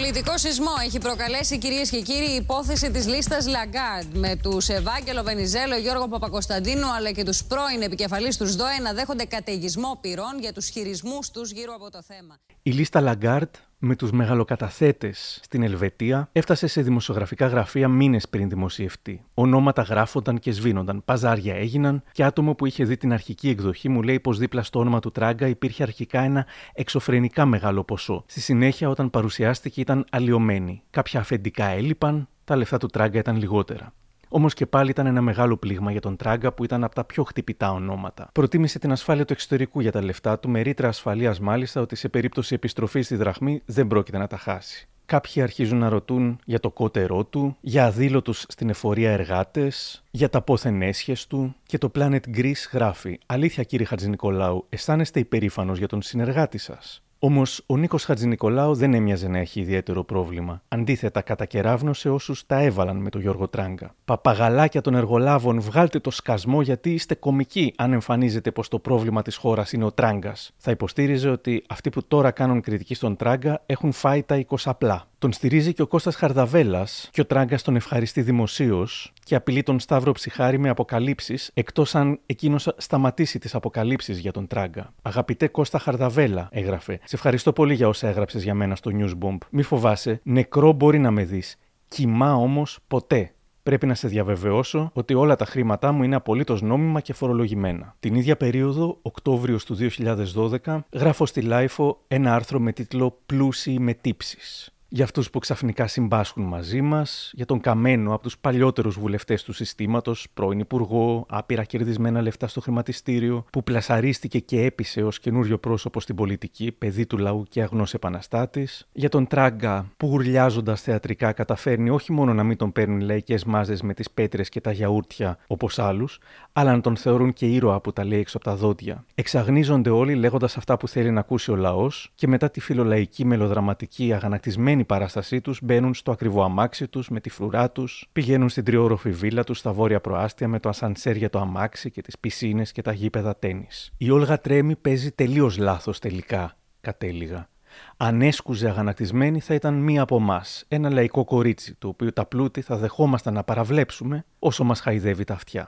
[0.00, 5.22] Πολιτικό σεισμό έχει προκαλέσει κυρίες και κύριοι η υπόθεση της λίστας Λαγκάρντ με τους Ευάγγελο
[5.22, 10.52] Βενιζέλο, Γιώργο Παπακωνσταντίνου αλλά και τους πρώην επικεφαλής του ΣΔΟΕ να δέχονται καταιγισμό πυρών για
[10.52, 12.38] τους χειρισμούς τους γύρω από το θέμα.
[12.62, 19.24] Η λίστα Λαγκάρντ, με τους μεγαλοκαταθέτες στην Ελβετία έφτασε σε δημοσιογραφικά γραφεία μήνες πριν δημοσιευτεί.
[19.34, 24.02] Ονόματα γράφονταν και σβήνονταν, παζάρια έγιναν και άτομο που είχε δει την αρχική εκδοχή μου
[24.02, 28.24] λέει πως δίπλα στο όνομα του Τράγκα υπήρχε αρχικά ένα εξωφρενικά μεγάλο ποσό.
[28.26, 30.82] Στη συνέχεια, όταν παρουσιάστηκε, ήταν αλλοιωμένη.
[30.90, 33.92] Κάποια αφεντικά έλειπαν, τα λεφτά του Τράγκα ήταν λιγότερα.
[34.32, 37.24] Όμως και πάλι ήταν ένα μεγάλο πλήγμα για τον Τράγκα που ήταν από τα πιο
[37.24, 38.28] χτυπητά ονόματα.
[38.32, 42.08] Προτίμησε την ασφάλεια του εξωτερικού για τα λεφτά του, με ρήτρα ασφαλείας μάλιστα ότι σε
[42.08, 44.88] περίπτωση επιστροφής στη δραχμή δεν πρόκειται να τα χάσει.
[45.06, 50.42] Κάποιοι αρχίζουν να ρωτούν για το κότερό του, για αδήλωτους στην εφορία εργάτες, για τα
[50.42, 56.02] πόθεν έσχε του και το Planet Greece γράφει «Αλήθεια κύριε Χατζηνικολάου, αισθάνεστε υπερήφανος για τον
[56.02, 57.02] συνεργάτη σας».
[57.22, 60.62] Όμως ο Νίκος Χατζηνικολάου δεν έμοιαζε να έχει ιδιαίτερο πρόβλημα.
[60.68, 63.94] Αντίθετα, κατακεράβνωσε όσους τα έβαλαν με τον Γιώργο Τράγκα.
[64.04, 69.36] Παπαγαλάκια των εργολάβων, βγάλτε το σκασμό γιατί είστε κομικοί, αν εμφανίζετε πως το πρόβλημα της
[69.36, 70.50] χώρας είναι ο Τράγκας.
[70.56, 75.09] Θα υποστήριζε ότι αυτοί που τώρα κάνουν κριτική στον Τράγκα έχουν φάει τα 20 απλά.
[75.20, 79.80] Τον στηρίζει και ο Κώστας Χαρδαβέλας και ο Τράγκας τον ευχαριστεί δημοσίως και απειλεί τον
[79.80, 84.92] Σταύρο Ψυχάρη με αποκαλύψεις, εκτός αν εκείνος σταματήσει τις αποκαλύψεις για τον Τράγκα.
[85.02, 87.00] Αγαπητέ Κώστα Χαρδαβέλα, έγραφε.
[87.04, 89.38] Σε ευχαριστώ πολύ για όσα έγραψες για μένα στο Newsbomb.
[89.50, 91.56] Μη φοβάσαι, νεκρό μπορεί να με δεις.
[91.88, 93.34] Κοιμά όμως ποτέ.
[93.62, 97.96] Πρέπει να σε διαβεβαιώσω ότι όλα τα χρήματά μου είναι απολύτως νόμιμα και φορολογημένα.
[98.00, 103.94] Την ίδια περίοδο, Οκτώβριος του 2012, γράφω στη LiFO ένα άρθρο με τίτλο Πλούσιοι με
[103.94, 109.42] τύψεις για αυτούς που ξαφνικά συμπάσχουν μαζί μας, για τον Καμμένο από τους παλιότερους βουλευτές
[109.42, 115.58] του συστήματος, πρώην υπουργό, άπειρα κερδισμένα λεφτά στο χρηματιστήριο, που πλασαρίστηκε και έπεισε ως καινούριο
[115.58, 121.32] πρόσωπο στην πολιτική, παιδί του λαού και αγνός επαναστάτης, για τον Τράγκα που ουρλιάζοντας θεατρικά
[121.32, 125.38] καταφέρνει όχι μόνο να μην τον παίρνουν λαϊκές μάζες με τις πέτρες και τα γιαούρτια
[125.46, 126.18] όπως άλλους,
[126.52, 129.04] αλλά να τον θεωρούν και ήρωα που τα λέει έξω από τα δόντια.
[129.14, 134.12] Εξαγνίζονται όλοι λέγοντας αυτά που θέλει να ακούσει ο λαός και μετά τη φιλολαϊκή μελοδραματική
[134.12, 138.64] αγανακτισμένη η παράστασή τους μπαίνουν στο ακριβό αμάξι τους με τη φρουρά τους, πηγαίνουν στην
[138.64, 142.72] τριόροφη βίλα τους στα βόρεια προάστια με το ασανσέρ για το αμάξι και τις πισίνες
[142.72, 143.92] και τα γήπεδα τέννης.
[143.96, 147.48] Η Όλγα Τρέμι παίζει τελείως λάθος τελικά, κατέληγα.
[147.96, 152.60] Αν έσκουζε αγανακτισμένη θα ήταν μία από εμάς, ένα λαϊκό κορίτσι, το οποίο τα πλούτη
[152.60, 155.66] θα δεχόμασταν να παραβλέψουμε όσο μας χαϊδεύει τα αυτιά.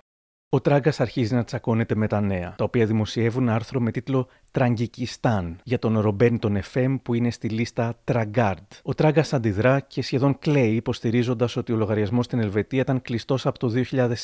[0.54, 5.58] Ο Τράγκας αρχίζει να τσακώνεται με τα νέα, τα οποία δημοσιεύουν άρθρο με τίτλο Τραγκικιστάν
[5.64, 8.66] για τον Ρομπέν τον FM που είναι στη λίστα Τραγκάρντ.
[8.82, 13.58] Ο Τράγκας αντιδρά και σχεδόν κλαίει, υποστηρίζοντας ότι ο λογαριασμός στην Ελβετία ήταν κλειστός από
[13.58, 13.72] το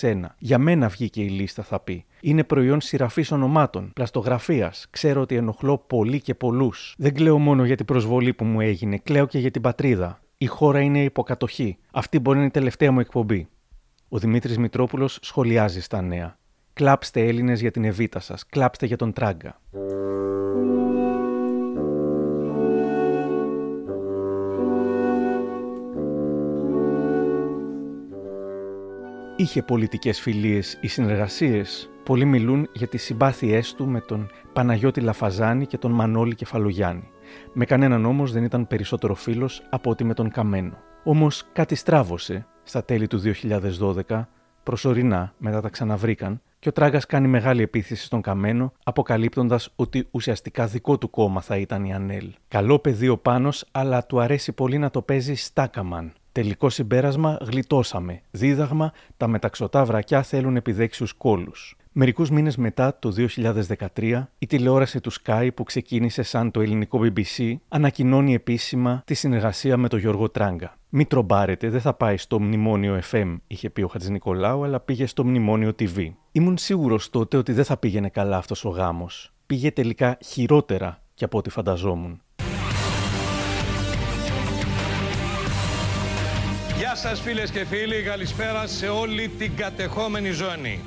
[0.00, 0.34] 2001.
[0.38, 2.04] Για μένα βγήκε η λίστα, θα πει.
[2.20, 4.86] Είναι προϊόν σειραφής ονομάτων, πλαστογραφίας.
[4.90, 6.94] Ξέρω ότι ενοχλώ πολύ και πολλούς.
[6.98, 10.20] Δεν κλαίω μόνο για την προσβολή που μου έγινε, κλαίω και για την πατρίδα.
[10.38, 11.78] Η χώρα είναι υποκατοχή.
[11.92, 13.48] Αυτή μπορεί να είναι η τελευταία μου εκπομπή.
[14.10, 16.38] Ο Δημήτρης Μητρόπουλος σχολιάζει στα νέα.
[16.72, 18.46] Κλάψτε Έλληνες για την Εβίτα σας.
[18.46, 19.60] Κλάψτε για τον Τράγκα.
[29.36, 31.90] Είχε πολιτικές φιλίες ή συνεργασίες.
[32.04, 37.10] Πολλοί μιλούν για τις συμπάθειές του με τον Παναγιώτη Λαφαζάνη και τον Μανώλη Κεφαλογιάννη.
[37.52, 40.87] Με κανέναν όμως δεν ήταν περισσότερο φίλος από ότι με τον Καμένο.
[41.08, 43.20] Όμως κάτι στράβωσε στα τέλη του
[44.08, 44.26] 2012,
[44.62, 50.66] προσωρινά μετά τα ξαναβρήκαν, και ο Τράγκα κάνει μεγάλη επίθεση στον Καμένο, αποκαλύπτοντας ότι ουσιαστικά
[50.66, 52.32] δικό του κόμμα θα ήταν η Ανέλ.
[52.48, 56.12] Καλό παιδί ο Πάνος, αλλά του αρέσει πολύ να το παίζει στάκαμαν.
[56.32, 58.20] Τελικό συμπέρασμα, γλιτώσαμε.
[58.30, 61.76] Δίδαγμα, τα μεταξωτά βρακιά θέλουν επιδέξιους κόλους.
[62.00, 63.12] Μερικούς μήνες μετά, το
[63.94, 69.76] 2013, η τηλεόραση του Sky που ξεκίνησε σαν το ελληνικό BBC ανακοινώνει επίσημα τη συνεργασία
[69.76, 70.76] με τον Γιώργο Τράγκα.
[70.88, 75.06] Μην τρομπάρετε, δεν θα πάει στο μνημόνιο FM, είχε πει ο Χατζης Νικολάου, αλλά πήγε
[75.06, 76.12] στο μνημόνιο TV.
[76.32, 79.32] Ήμουν σίγουρος τότε ότι δεν θα πήγαινε καλά αυτός ο γάμος.
[79.46, 82.22] Πήγε τελικά χειρότερα και από ό,τι φανταζόμουν.
[86.78, 90.80] Γεια σας φίλες και φίλοι, καλησπέρα σε όλη την κατεχόμενη ζώνη.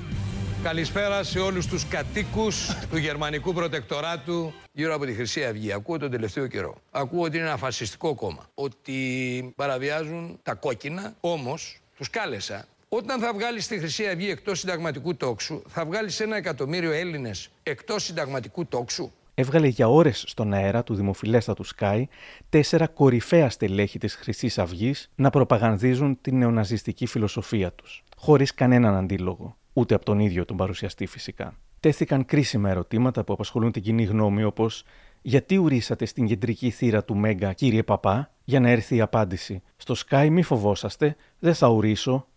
[0.63, 5.73] Καλησπέρα σε όλους τους κατοίκους του γερμανικού προτεκτοράτου γύρω από τη Χρυσή Αυγή.
[5.73, 6.75] Ακούω τον τελευταίο καιρό.
[6.91, 8.45] Ακούω ότι είναι ένα φασιστικό κόμμα.
[8.53, 11.13] Ότι παραβιάζουν τα κόκκινα.
[11.19, 12.65] Όμως, τους κάλεσα.
[12.89, 18.03] Όταν θα βγάλεις τη Χρυσή Αυγή εκτός συνταγματικού τόξου, θα βγάλεις ένα εκατομμύριο Έλληνες εκτός
[18.03, 19.11] συνταγματικού τόξου.
[19.33, 22.03] Έβγαλε για ώρες στον αέρα του δημοφιλέστατου Sky
[22.49, 29.55] τέσσερα κορυφαία στελέχη της Χρυσής Αυγής να προπαγανδίζουν την νεοναζιστική φιλοσοφία τους, χωρίς κανέναν αντίλογο
[29.73, 31.53] ούτε από τον ίδιο τον παρουσιαστή φυσικά.
[31.79, 34.83] Τέθηκαν κρίσιμα ερωτήματα που απασχολούν την κοινή γνώμη, όπως
[35.21, 39.95] γιατί ουρήσατε στην κεντρική θύρα του Μέγκα, κύριε Παπά, για να έρθει η απάντηση; Στο
[40.07, 42.27] Sky μη φοβόσαστε, δεν θα ουρήσω.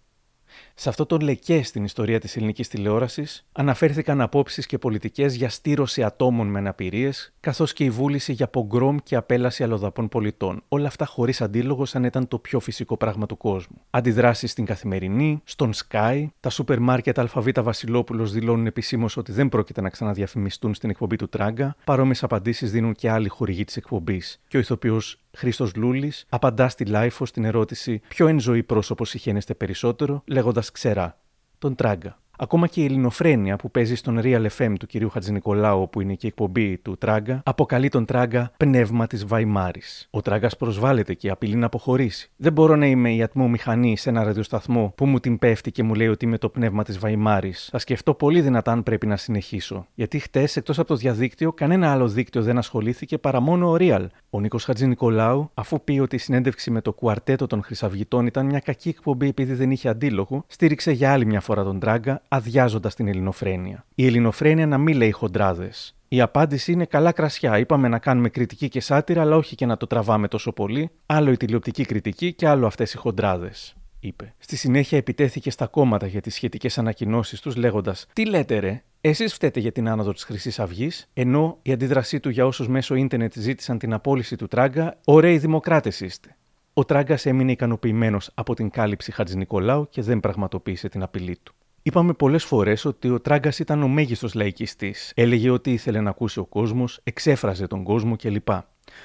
[0.74, 6.02] Σε αυτό το λεκέ στην ιστορία της ελληνικής τηλεόρασης αναφέρθηκαν απόψεις και πολιτικές για στήρωση
[6.02, 10.62] ατόμων με αναπηρίες, καθώς και η βούληση για πογκρόμ και απέλαση αλλοδαπών πολιτών.
[10.68, 13.80] Όλα αυτά χωρίς αντίλογο σαν ήταν το πιο φυσικό πράγμα του κόσμου.
[13.90, 19.80] Αντιδράσεις στην καθημερινή, στον Sky, τα σούπερ μάρκετ ΑΒ Βασιλόπουλος δηλώνουν επισήμως ότι δεν πρόκειται
[19.80, 21.76] να ξαναδιαφημιστούν στην εκπομπή του Τράγκα.
[21.84, 24.40] Παρόμοιες απαντήσεις δίνουν και άλλοι χορηγοί της εκπομπής.
[24.48, 29.55] Και ο ηθοποιός Χρήστος Λούλης απαντά στη Λάιφος στην ερώτηση Ποιο εν ζωή πρόσωπο συχαίνεστε
[29.55, 31.18] περισσότερο, λέγοντας ξερά.
[31.59, 32.18] Τον Τράγκα.
[32.39, 36.26] Ακόμα και η ελληνοφρένεια που παίζει στον Real FM του κυρίου Χατζηνικολάου, που είναι και
[36.26, 40.09] η εκπομπή του Τράγκα, αποκαλεί τον Τράγκα πνεύμα της Βαϊμάρης.
[40.11, 42.30] Ο Τράγκας προσβάλλεται και απειλεί να αποχωρήσει.
[42.37, 45.95] Δεν μπορώ να είμαι η ατμομηχανή σε ένα ραδιοσταθμό που μου την πέφτει και μου
[45.95, 47.68] λέει ότι είμαι το πνεύμα της Βαϊμάρης.
[47.70, 49.87] Θα σκεφτώ πολύ δυνατά αν πρέπει να συνεχίσω.
[49.95, 54.07] Γιατί χτες, εκτός από το διαδίκτυο, κανένα άλλο δίκτυο δεν ασχολήθηκε παρά μόνο ο Real.
[54.30, 58.59] Ο Νίκος Χατζηνικολάου, αφού πει ότι η συνέντευξη με το κουαρτέτο των Χρυσαυγητών ήταν μια
[58.59, 63.09] κακή εκπομπή επειδή δεν είχε αντίλογο, στήριξε για άλλη μια φορά τον Τράγκα αδειάζοντας την
[63.09, 63.85] ελληνοφρένεια.
[63.95, 65.97] Η ελληνοφρένεια να μην λέει χοντράδες.
[66.09, 67.59] Η απάντηση είναι καλά κρασιά.
[67.59, 70.91] Είπαμε να κάνουμε κριτική και σάτυρα, αλλά όχι και να το τραβάμε τόσο πολύ.
[71.07, 73.74] Άλλο η τηλεοπτική κριτική και άλλο αυτές οι χοντράδες.
[74.01, 74.35] Είπε.
[74.39, 79.35] Στη συνέχεια επιτέθηκε στα κόμματα για τις σχετικές ανακοινώσεις τους, λέγοντας: Τι λέτε, ρε, Εσείς
[79.35, 83.32] φταίτε για την άνοδο της Χρυσής Αυγής, ενώ η αντίδρασή του για όσους μέσω ίντερνετ
[83.37, 86.37] ζήτησαν την απόλυση του Τράγκα, ωραίοι δημοκράτες είστε.
[86.72, 91.55] Ο Τράγκας έμεινε ικανοποιημένος από την κάλυψη Χατζη Νικολάου και δεν πραγματοποίησε την απειλή του.
[91.87, 95.12] Είπαμε πολλές φορές ότι ο Τράγκας ήταν ο μέγιστος λαϊκιστής.
[95.14, 98.49] Έλεγε ότι ήθελε να ακούσει ο κόσμος, εξέφραζε τον κόσμο κλπ.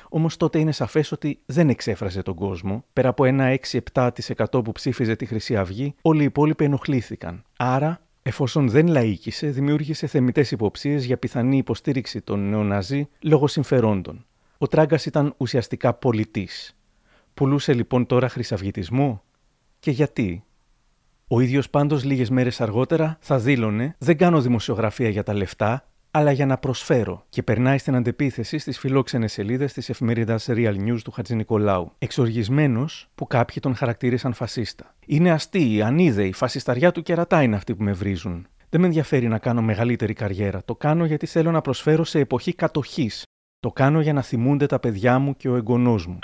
[0.09, 2.83] Όμως τότε είναι σαφές ότι δεν εξέφραζε τον κόσμο.
[2.93, 3.59] Πέρα από ένα
[3.93, 7.43] 6-7% που ψήφιζε τη Χρυσή Αυγή, όλοι οι υπόλοιποι ενοχλήθηκαν.
[7.57, 14.25] Άρα, εφόσον δεν λαίκησε, δημιούργησε θεμητές υποψίες για πιθανή υποστήριξη των νεοναζί λόγω συμφερόντων.
[14.57, 16.77] Ο Τράγκας ήταν ουσιαστικά πολιτής.
[17.33, 19.23] Πουλούσε λοιπόν τώρα χρυσαυγητισμό;
[19.79, 20.43] Και γιατί,
[21.31, 26.31] ο ίδιος πάντως λίγες μέρες αργότερα θα δήλωνε: Δεν κάνω δημοσιογραφία για τα λεφτά, αλλά
[26.31, 27.25] για να προσφέρω.
[27.29, 31.91] Και περνάει στην αντεπίθεση στις φιλόξενες σελίδες της εφημερίδας Real News του Χατζη Νικολάου.
[31.97, 34.95] Εξοργισμένος που κάποιοι τον χαρακτήρισαν φασίστα.
[35.05, 38.47] Είναι αστείοι, ανίδεοι, φασισταριά του κερατά είναι αυτοί που με βρίζουν.
[38.69, 40.61] Δεν με ενδιαφέρει να κάνω μεγαλύτερη καριέρα.
[40.65, 43.23] Το κάνω γιατί θέλω να προσφέρω σε εποχή κατοχής.
[43.59, 46.19] Το κάνω για να θυμούνται τα παιδιά μου και ο εγγονός μου.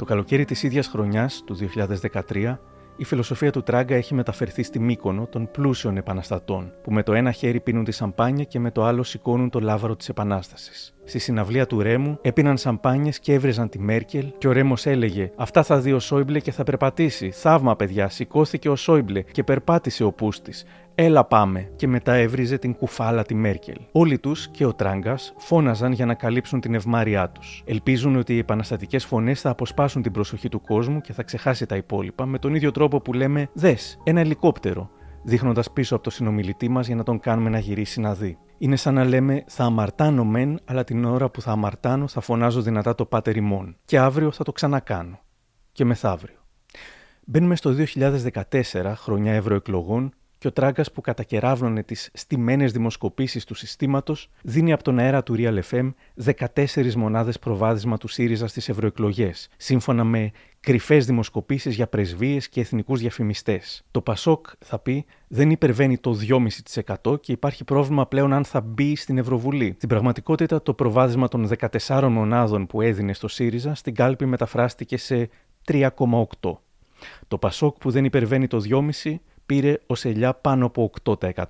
[0.00, 2.58] Το καλοκαίρι της ίδιας χρονιάς, του 2013,
[2.96, 7.30] η φιλοσοφία του Τράγκα έχει μεταφερθεί στη Μύκονο των πλούσιων επαναστατών, που με το ένα
[7.30, 10.94] χέρι πίνουν τη σαμπάνια και με το άλλο σηκώνουν το λάβαρο της Επανάστασης.
[11.04, 15.62] Στη συναυλία του Ρέμου έπιναν σαμπάνιες και έβριζαν τη Μέρκελ και ο Ρέμος έλεγε: Αυτά
[15.62, 17.30] θα δει ο Σόιμπλε και θα περπατήσει.
[17.30, 20.64] Θαύμα, παιδιά, σηκώθηκε ο Σόιμπλε και περπάτησε ο Πούστης.
[21.02, 23.76] Έλα πάμε, και μετά έβριζε την κουφάλα τη Μέρκελ.
[23.92, 27.62] Όλοι τους και ο Τράγκας φώναζαν για να καλύψουν την ευμάρειά τους.
[27.66, 31.76] Ελπίζουν ότι οι επαναστατικές φωνές θα αποσπάσουν την προσοχή του κόσμου και θα ξεχάσει τα
[31.76, 34.90] υπόλοιπα με τον ίδιο τρόπο που λέμε Δες, ένα ελικόπτερο,
[35.22, 38.38] δείχνοντας πίσω από το συνομιλητή μας για να τον κάνουμε να γυρίσει να δει.
[38.58, 42.60] Είναι σαν να λέμε Θα αμαρτάνω μεν, αλλά την ώρα που θα αμαρτάνω θα φωνάζω
[42.60, 43.76] δυνατά το πάτερ ημών.
[43.84, 45.20] Και αύριο θα το ξανακάνω.
[45.72, 46.38] Και μεθαύριο.
[47.24, 54.30] Μπαίνουμε στο 2014, χρονιά ευρωεκλογών, και ο Τράγκας που κατακεράβνωνε τις στημένε δημοσκοπήσεις του συστήματος
[54.42, 55.92] δίνει από τον αέρα του Real FM
[56.24, 60.30] 14 μονάδες προβάδισμα του ΣΥΡΙΖΑ στις ευρωεκλογές, σύμφωνα με
[60.60, 63.84] κρυφές δημοσκοπήσεις για πρεσβείες και εθνικούς διαφημιστές.
[63.90, 66.18] Το Πασόκ, θα πει, δεν υπερβαίνει το
[67.04, 69.72] 2,5% και υπάρχει πρόβλημα πλέον αν θα μπει στην Ευρωβουλή.
[69.76, 71.48] Στην πραγματικότητα, το προβάδισμα των
[71.86, 75.28] 14 μονάδων που έδινε στο ΣΥΡΙΖΑ στην κάλπη μεταφράστηκε σε
[75.64, 76.58] 3,8.
[77.28, 79.14] Το Πασόκ που δεν υπερβαίνει το 2,5%
[79.50, 81.44] πήρε ως ελιά πάνω από 8%.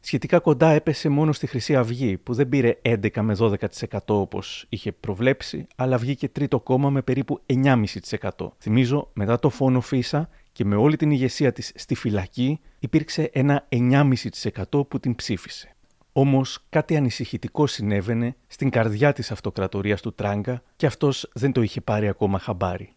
[0.00, 4.92] Σχετικά κοντά έπεσε μόνο στη Χρυσή Αυγή, που δεν πήρε 11 με 12% όπως είχε
[4.92, 8.48] προβλέψει, αλλά βγήκε τρίτο κόμμα με περίπου 9,5%.
[8.58, 13.66] Θυμίζω, μετά το φόνο Φίσα και με όλη την ηγεσία της στη φυλακή, υπήρξε ένα
[13.68, 15.76] 9,5% που την ψήφισε.
[16.12, 21.80] Όμως κάτι ανησυχητικό συνέβαινε στην καρδιά της αυτοκρατορίας του Τράγκα και αυτός δεν το είχε
[21.80, 22.95] πάρει ακόμα χαμπάρι.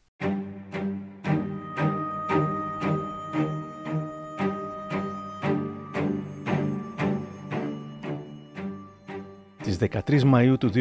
[9.80, 10.72] 13 Μαΐου του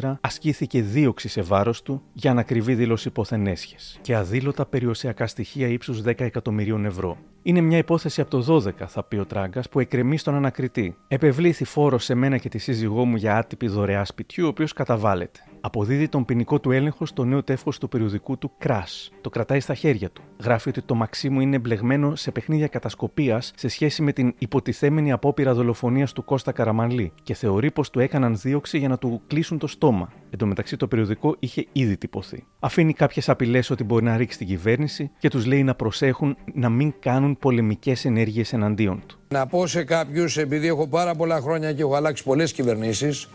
[0.00, 6.02] 2014 ασκήθηκε δίωξη σε βάρος του για ανακριβή δήλωση υποθενέσχες και αδήλωτα περιοσιακά στοιχεία ύψους
[6.04, 7.18] 10 εκατομμυρίων ευρώ.
[7.42, 10.96] Είναι μια υπόθεση από το 12, θα πει ο Τράγκας, που εκκρεμεί στον ανακριτή.
[11.08, 15.40] Επευλήθη φόρος σε μένα και τη σύζυγό μου για άτυπη δωρεά σπιτιού, ο οποίος καταβάλλεται.
[15.60, 19.08] Αποδίδει τον ποινικό του έλεγχο στο νέο τεύχος του περιοδικού του Crash.
[19.20, 20.22] Το κρατάει στα χέρια του.
[20.42, 25.54] Γράφει ότι το Μαξίμου είναι μπλεγμένο σε παιχνίδια κατασκοπίας σε σχέση με την υποτιθέμενη απόπειρα
[25.54, 29.66] δολοφονίας του Κώστα Καραμανλή και θεωρεί πως του έκαναν δίωξη για να του κλείσουν το
[29.66, 30.12] στόμα.
[30.30, 32.44] Εν τω μεταξύ, το περιοδικό είχε ήδη τυπωθεί.
[32.58, 36.68] Αφήνει κάποιες απειλές ότι μπορεί να ρίξει την κυβέρνηση και τους λέει να προσέχουν να
[36.68, 39.18] μην κάνουν πολεμικές ενέργειες εναντίον του.
[39.28, 43.28] Να πω σε κάποιους, επειδή έχω πάρα πολλά χρόνια και έχω αλλάξει πολλές κυβερνήσεις,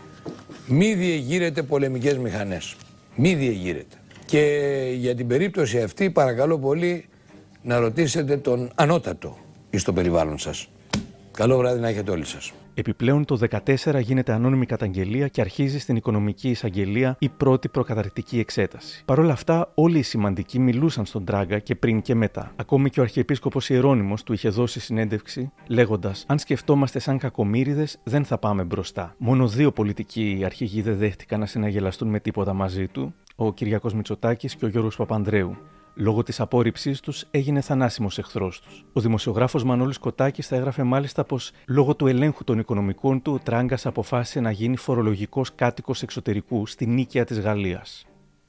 [0.66, 2.76] μη διεγείρετε πολεμικές μηχανές.
[3.16, 3.96] Μη διεγείρετε.
[4.26, 4.40] Και
[4.96, 7.08] για την περίπτωση αυτή, παρακαλώ πολύ
[7.62, 9.38] να ρωτήσετε τον ανώτατο
[9.72, 10.68] στο περιβάλλον σας.
[11.30, 12.52] Καλό βράδυ να έχετε όλοι σας.
[12.74, 19.02] Επιπλέον, το 2014 γίνεται ανώνυμη καταγγελία και αρχίζει στην Οικονομική Εισαγγελία η πρώτη προκαταρκτική εξέταση.
[19.04, 22.52] Παρ' όλα αυτά, όλοι οι σημαντικοί μιλούσαν στον Τράγκα και πριν και μετά.
[22.56, 28.24] Ακόμη και ο Αρχιεπίσκοπος Ιερώνυμο του είχε δώσει συνέντευξη, λέγοντας: Αν σκεφτόμαστε σαν κακομίριδε, δεν
[28.24, 29.14] θα πάμε μπροστά.
[29.18, 34.54] Μόνο δύο πολιτικοί αρχηγοί δεν δέχτηκαν να συναγελαστούν με τίποτα μαζί του, ο Κυριακό Μητσοτάκης
[34.54, 35.56] και ο Γιώργος Παπανδρέου.
[35.96, 38.84] Λόγω της απόρριψής τους έγινε θανάσιμος εχθρός τους.
[38.92, 43.38] Ο δημοσιογράφος Μανώλης Κοτάκης θα έγραφε μάλιστα πως λόγω του ελέγχου των οικονομικών του, ο
[43.38, 48.06] Τράγκας αποφάσισε να γίνει φορολογικός κάτοικος εξωτερικού στη νίκαια της Γαλλίας.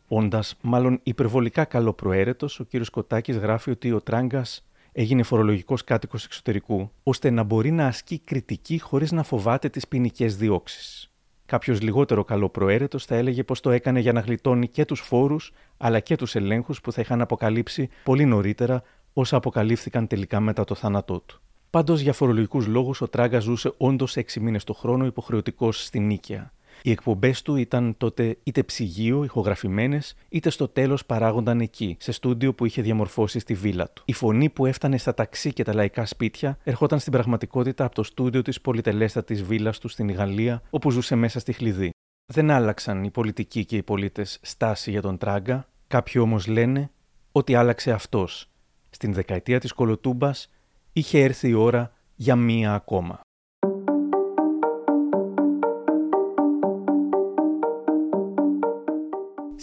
[0.07, 2.85] Όντας μάλλον υπερβολικά καλοπροαίρετο, ο κ.
[2.91, 8.79] Κοτάκης γράφει ότι ο Τράγκας έγινε φορολογικός κάτοικος εξωτερικού, ώστε να μπορεί να ασκεί κριτική
[8.79, 11.09] χωρίς να φοβάται τις ποινικές διώξεις.
[11.45, 15.99] Κάποιος λιγότερο καλοπροαίρετος θα έλεγε πως το έκανε για να γλιτώνει και τους φόρους αλλά
[15.99, 18.83] και τους ελέγχους που θα είχαν αποκαλύψει πολύ νωρίτερα
[19.13, 21.41] όσα αποκαλύφθηκαν τελικά μετά το θάνατό του.
[21.69, 26.53] Πάντως, για φορολογικούς λόγους, ο Τράγκα ζούσε όντως έξι μήνες το χρόνο υποχρεωτικός στην Νίκαια.
[26.81, 32.53] Οι εκπομπές του ήταν τότε είτε ψυγείο, ηχογραφημένες, είτε στο τέλος παράγονταν εκεί, σε στούντιο
[32.53, 34.03] που είχε διαμορφώσει στη βίλα του.
[34.05, 38.03] Η φωνή που έφτανε στα ταξί και τα λαϊκά σπίτια ερχόταν στην πραγματικότητα από το
[38.03, 41.89] στούντιο της πολυτελέστατης βίλας του στην Γαλλία, όπου ζούσε μέσα στη χλειδί.
[42.33, 46.91] Δεν άλλαξαν οι πολιτικοί και οι πολίτες στάση για τον Τράγκα, κάποιοι όμως λένε
[47.31, 48.49] ότι άλλαξε αυτός.
[48.89, 50.49] Στην δεκαετία της Κολοτούμπας
[50.93, 53.19] είχε έρθει η ώρα για μία ακόμα.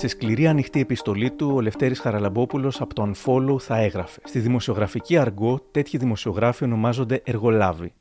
[0.03, 5.17] Σε σκληρή ανοιχτή επιστολή του, ο Λευτέρης Χαραλαμπόπουλος από το Unfollow θα έγραφε «Στη δημοσιογραφική
[5.17, 7.93] αργό, τέτοιοι δημοσιογράφοι ονομάζονται εργολάβοι.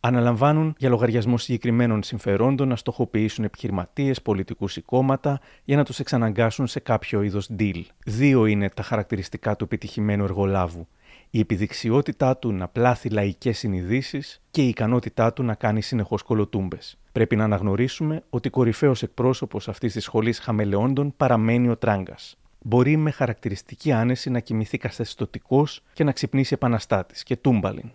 [0.00, 6.66] Αναλαμβάνουν για λογαριασμό συγκεκριμένων συμφερόντων να στοχοποιήσουν επιχειρηματίες, πολιτικούς ή κόμματα για να τους εξαναγκάσουν
[6.66, 7.82] σε κάποιο είδος deal.
[8.04, 10.86] Δύο είναι τα χαρακτηριστικά του επιτυχημένου εργολάβου
[11.34, 16.98] η επιδεξιότητά του να πλάθει λαϊκές συνειδήσεις και η ικανότητά του να κάνει συνεχώς κολοτούμπες.
[17.12, 22.36] Πρέπει να αναγνωρίσουμε ότι κορυφαίος εκπρόσωπος αυτής της σχολής χαμελεόντων παραμένει ο Τράγκας.
[22.60, 27.90] Μπορεί με χαρακτηριστική άνεση να κοιμηθεί καθεστωτικός και να ξυπνήσει επαναστάτης και τούμπαλιν.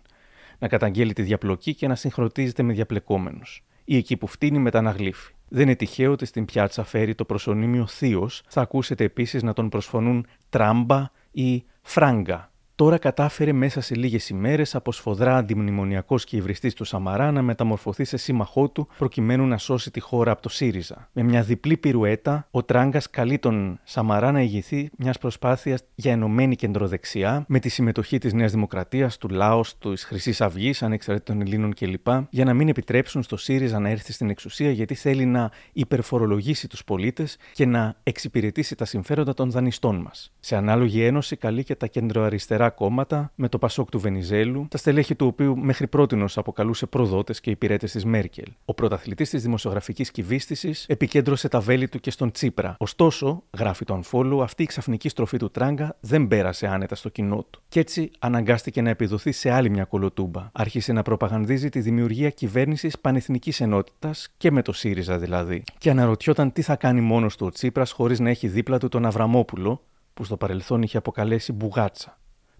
[0.59, 3.63] Να καταγγέλει τη διαπλοκή και να συγχρονίζεται με διαπλεκόμενους.
[3.85, 5.33] Ή εκεί που φτύνει με τα αναγλύφη.
[5.49, 9.69] Δεν είναι τυχαίο ότι στην πιάτσα φέρει το προσωνύμιο Θείος, θα ακούσετε επίσης να τον
[9.69, 12.49] προσφωνούν Τράμπα ή Φράγκα,
[12.79, 18.03] τώρα κατάφερε μέσα σε λίγες ημέρες από σφοδρά αντιμνημονιακός και υβριστής του Σαμαρά να μεταμορφωθεί
[18.03, 21.09] σε σύμμαχό του προκειμένου να σώσει τη χώρα από το ΣΥΡΙΖΑ.
[21.13, 26.55] Με μια διπλή πυρουέτα, ο Τράγκας καλεί τον Σαμαρά να ηγηθεί μιας προσπάθειας για ενωμένη
[26.55, 32.07] κεντροδεξιά με τη συμμετοχή της Νέας Δημοκρατίας, του Λάος, της Χρυσής Αυγής, ανεξαρτήτων Ελλήνων κλπ.
[32.29, 36.83] για να μην επιτρέψουν στο ΣΥΡΙΖΑ να έρθει στην εξουσία γιατί θέλει να υπερφορολογήσει τους
[36.83, 40.31] πολίτες και να εξυπηρετήσει τα συμφέροντα των δανειστών μας.
[40.39, 45.15] Σε ανάλογη ένωση καλεί και τα κεντροαριστερά κόμματα με το Πασόκ του Βενιζέλου, τα στελέχη
[45.15, 48.47] του οποίου μέχρι πρότινο αποκαλούσε προδότες και υπηρέτες της Μέρκελ.
[48.65, 52.75] Ο πρωταθλητής της δημοσιογραφικής κυβίστησης επικέντρωσε τα βέλη του και στον Τσίπρα.
[52.79, 57.45] Ωστόσο, γράφει το Unfollow, αυτή η ξαφνική στροφή του Τράγκα δεν πέρασε άνετα στο κοινό
[57.49, 57.61] του.
[57.69, 60.49] Κι έτσι αναγκάστηκε να επιδοθεί σε άλλη μια κολοτούμπα.
[60.51, 65.63] Άρχισε να προπαγανδίζει τη δημιουργία κυβέρνησης πανεθνικής ενότητας και με το ΣΥΡΙΖΑ δηλαδή.
[65.77, 69.05] Και αναρωτιόταν τι θα κάνει μόνος του ο Τσίπρας χωρίς να έχει δίπλα του τον
[69.05, 69.81] Αβραμόπουλο,
[70.13, 72.17] που στο παρελθόν είχε αποκαλέσει μπουγάτσα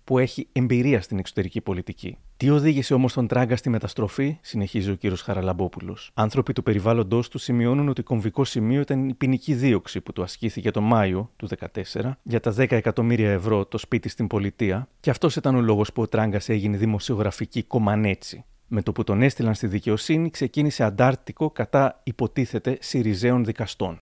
[0.09, 2.17] που έχει εμπειρία στην εξωτερική πολιτική.
[2.37, 6.11] Τι οδήγησε όμως τον Τράγκα στη μεταστροφή, συνεχίζει ο κύριος Χαραλαμπόπουλος.
[6.13, 10.71] Άνθρωποι του περιβάλλοντό του σημειώνουν ότι κομβικό σημείο ήταν η ποινική δίωξη που του ασκήθηκε
[10.71, 15.35] τον Μάιο του 2014 για τα 10 εκατομμύρια ευρώ το σπίτι στην πολιτεία, και αυτός
[15.35, 18.43] ήταν ο λόγος που ο Τράγκας έγινε δημοσιογραφική κομμανέτσι.
[18.67, 23.97] Με το που τον έστειλαν στη δικαιοσύνη, ξεκίνησε αντάρτικο κατά υποτίθεται Σιριζέων δικαστών.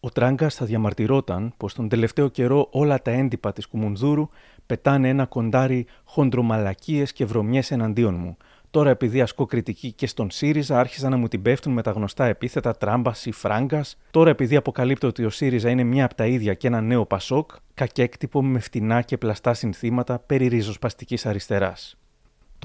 [0.00, 4.28] Ο Τράγκα θα διαμαρτυρόταν πως τον τελευταίο καιρό όλα τα έντυπα της Κουμουνδούρου
[4.66, 8.36] πετάνε ένα κοντάρι χοντρομαλακίες και βρωμιές εναντίον μου.
[8.70, 12.26] Τώρα, επειδή ασκώ κριτική και στον ΣΥΡΙΖΑ, άρχισαν να μου την πέφτουν με τα γνωστά
[12.26, 13.98] επίθετα τράμπας ή φράγκας.
[14.10, 17.50] Τώρα, επειδή αποκαλύπτω ότι ο ΣΥΡΙΖΑ είναι μια από τα ίδια και ένα νέο Πασόκ,
[17.74, 21.96] κακέκτυπο με φτηνά και πλαστά συνθήματα περί ριζοσπαστικής αριστεράς.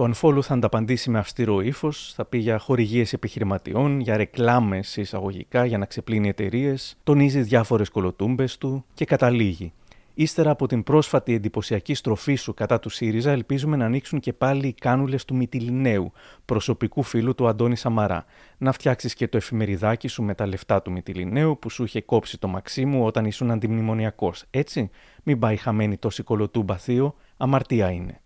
[0.01, 5.65] Το unfollow θα ανταπαντήσει με αυστηρό ύφος, θα πει για χορηγίες επιχειρηματιών, για ρεκλάμες εισαγωγικά
[5.65, 9.73] για να ξεπλύνει εταιρείες, τονίζει διάφορες κολοτούμπες του και καταλήγει.
[10.13, 14.67] Ύστερα από την πρόσφατη εντυπωσιακή στροφή σου κατά του ΣΥΡΙΖΑ, ελπίζουμε να ανοίξουν και πάλι
[14.67, 16.11] οι κάνουλες του Μητυλινέου,
[16.45, 18.25] προσωπικού φίλου του Αντώνη Σαμαρά.
[18.57, 22.37] Να φτιάξεις και το εφημεριδάκι σου με τα λεφτά του Μητυλινέου που σου είχε κόψει
[22.37, 24.43] το Μαξίμου όταν ήσουν αντιμνημονιακός.
[24.49, 24.89] Έτσι,
[25.23, 28.20] μην πάει χαμένη τόση κολοτούμπα θείο, αμαρτία είναι.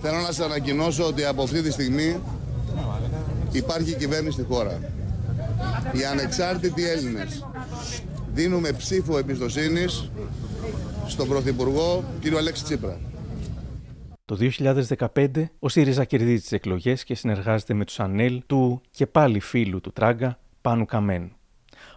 [0.00, 2.20] Θέλω να σας ανακοινώσω ότι από αυτή τη στιγμή
[3.52, 4.80] υπάρχει κυβέρνηση στη χώρα.
[5.92, 7.46] Οι ανεξάρτητοι Έλληνες
[8.32, 10.10] δίνουμε ψήφο εμπιστοσύνης
[11.06, 13.00] στον Πρωθυπουργό κύριο Αλέξη Τσίπρα.
[14.24, 14.38] Το
[15.14, 19.80] 2015 ο ΣΥΡΙΖΑ κερδίζει τις εκλογές και συνεργάζεται με τους ΑΝΕΛ του και πάλι φίλου
[19.80, 21.30] του Τράγκα, Πάνου Καμένου.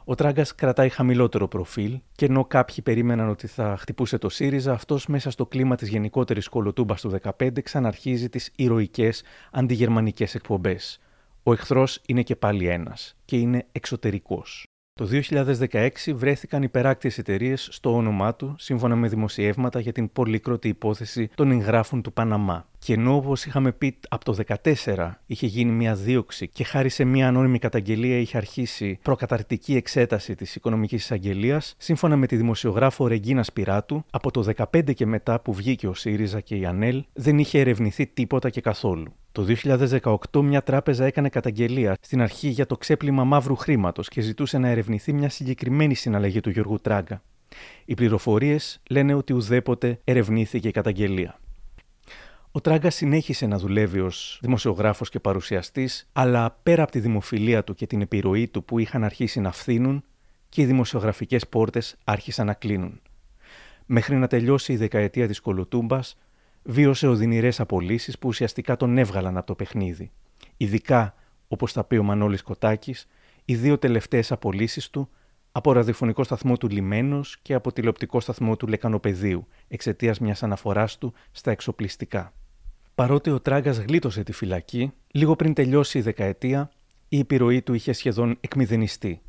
[0.05, 5.07] Ο Τράγκας κρατάει χαμηλότερο προφίλ και ενώ κάποιοι περίμεναν ότι θα χτυπούσε το ΣΥΡΙΖΑ, αυτός
[5.07, 10.99] μέσα στο κλίμα της γενικότερης κολοτούμπας του 2015 ξαναρχίζει τις ηρωικές αντιγερμανικές εκπομπές.
[11.43, 14.65] Ο εχθρός είναι και πάλι ένας και είναι εξωτερικός.
[14.93, 21.29] Το 2016 βρέθηκαν υπεράκτε εταιρείες στο όνομά του, σύμφωνα με δημοσιεύματα για την πολύκροτη υπόθεση
[21.35, 22.67] των εγγράφων του Παναμά.
[22.83, 24.37] Και ενώ όπως είχαμε πει από το
[24.85, 30.35] 2014 είχε γίνει μια δίωξη και χάρη σε μια ανώνυμη καταγγελία είχε αρχίσει προκαταρκτική εξέταση
[30.35, 35.53] της Οικονομικής Εισαγγελίας, σύμφωνα με τη δημοσιογράφο Ρεγκίνα Σπυράτου, από το 2015 και μετά που
[35.53, 39.13] βγήκε ο ΣΥΡΙΖΑ και η ΑΝΕΛ δεν είχε ερευνηθεί τίποτα και καθόλου.
[39.31, 39.45] Το
[40.31, 44.67] 2018 μια τράπεζα έκανε καταγγελία στην αρχή για το ξέπλυμα μαύρου χρήματος και ζητούσε να
[44.67, 47.21] ερευνηθεί μια συγκεκριμένη συναλλαγή του Γιώργου Τράγκα.
[47.85, 51.37] Οι πληροφορίες λένε ότι ουδέποτε ερευνήθηκε η καταγγελία.
[52.55, 57.73] Ο Τράγκα συνέχισε να δουλεύει ως δημοσιογράφος και παρουσιαστής, αλλά πέρα από τη δημοφιλία του
[57.73, 60.03] και την επιρροή του που είχαν αρχίσει να φθήνουν,
[60.49, 63.01] και οι δημοσιογραφικές πόρτες άρχισαν να κλείνουν.
[63.85, 66.17] Μέχρι να τελειώσει η δεκαετία της Κολοτούμπας,
[66.63, 70.11] βίωσε οδυνηρές απολύσεις που ουσιαστικά τον έβγαλαν από το παιχνίδι.
[70.57, 71.15] Ειδικά,
[71.47, 73.07] όπως θα πει ο Μανώλης Κοτάκης,
[73.45, 75.09] οι δύο τελευταίες απολύσεις του
[75.51, 81.13] από ραδιοφωνικό σταθμό του Λιμένος και από τηλεοπτικό σταθμό του Λεκανοπεδίου, εξαιτίας μιας αναφοράς του
[81.31, 82.33] στα εξοπλιστικά.
[82.95, 86.71] Παρότι ο Τράγκας γλίτωσε τη φυλακή, λίγο πριν τελειώσει η δεκαετία,
[87.07, 89.21] η επιρροή του είχε σχεδόν εκμηδενιστεί.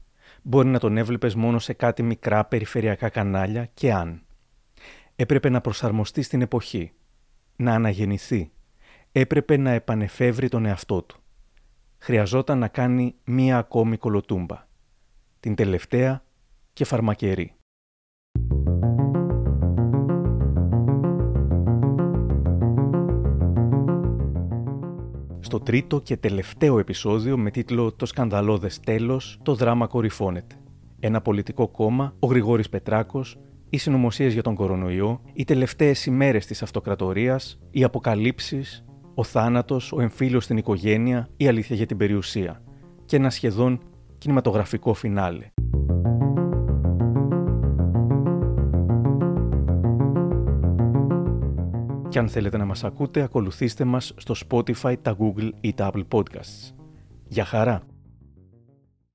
[0.42, 4.22] Μπορεί να τον έβλεπες μόνο σε κάτι μικρά περιφερειακά κανάλια και αν.
[5.16, 6.92] Έπρεπε να προσαρμοστεί στην εποχή,
[7.56, 8.50] να αναγεννηθεί.
[9.12, 11.18] Έπρεπε να επανεφεύρει τον εαυτό του.
[11.98, 14.66] Χρειαζόταν να κάνει μία ακόμη κολοτούμπα.
[15.40, 16.24] Την τελευταία
[16.72, 17.54] και φαρμακερή.
[25.54, 30.54] Στο τρίτο και τελευταίο επεισόδιο με τίτλο «Το σκανδαλώδες τέλος, το δράμα κορυφώνεται».
[31.00, 33.38] Ένα πολιτικό κόμμα, ο Γρηγόρης Πετράκος,
[33.70, 38.84] οι συνωμοσίες για τον κορονοϊό, οι τελευταίες ημέρες της αυτοκρατορίας, οι αποκαλύψεις,
[39.14, 42.62] ο θάνατος, ο εμφύλιος στην οικογένεια, η αλήθεια για την περιουσία.
[43.04, 43.80] Και ένα σχεδόν
[44.18, 45.50] κινηματογραφικό φινάλε.
[52.14, 56.04] Και αν θέλετε να μας ακούτε, ακολουθήστε μας στο Spotify, τα Google ή τα Apple
[56.10, 56.74] Podcasts.
[57.28, 57.93] Για χαρά!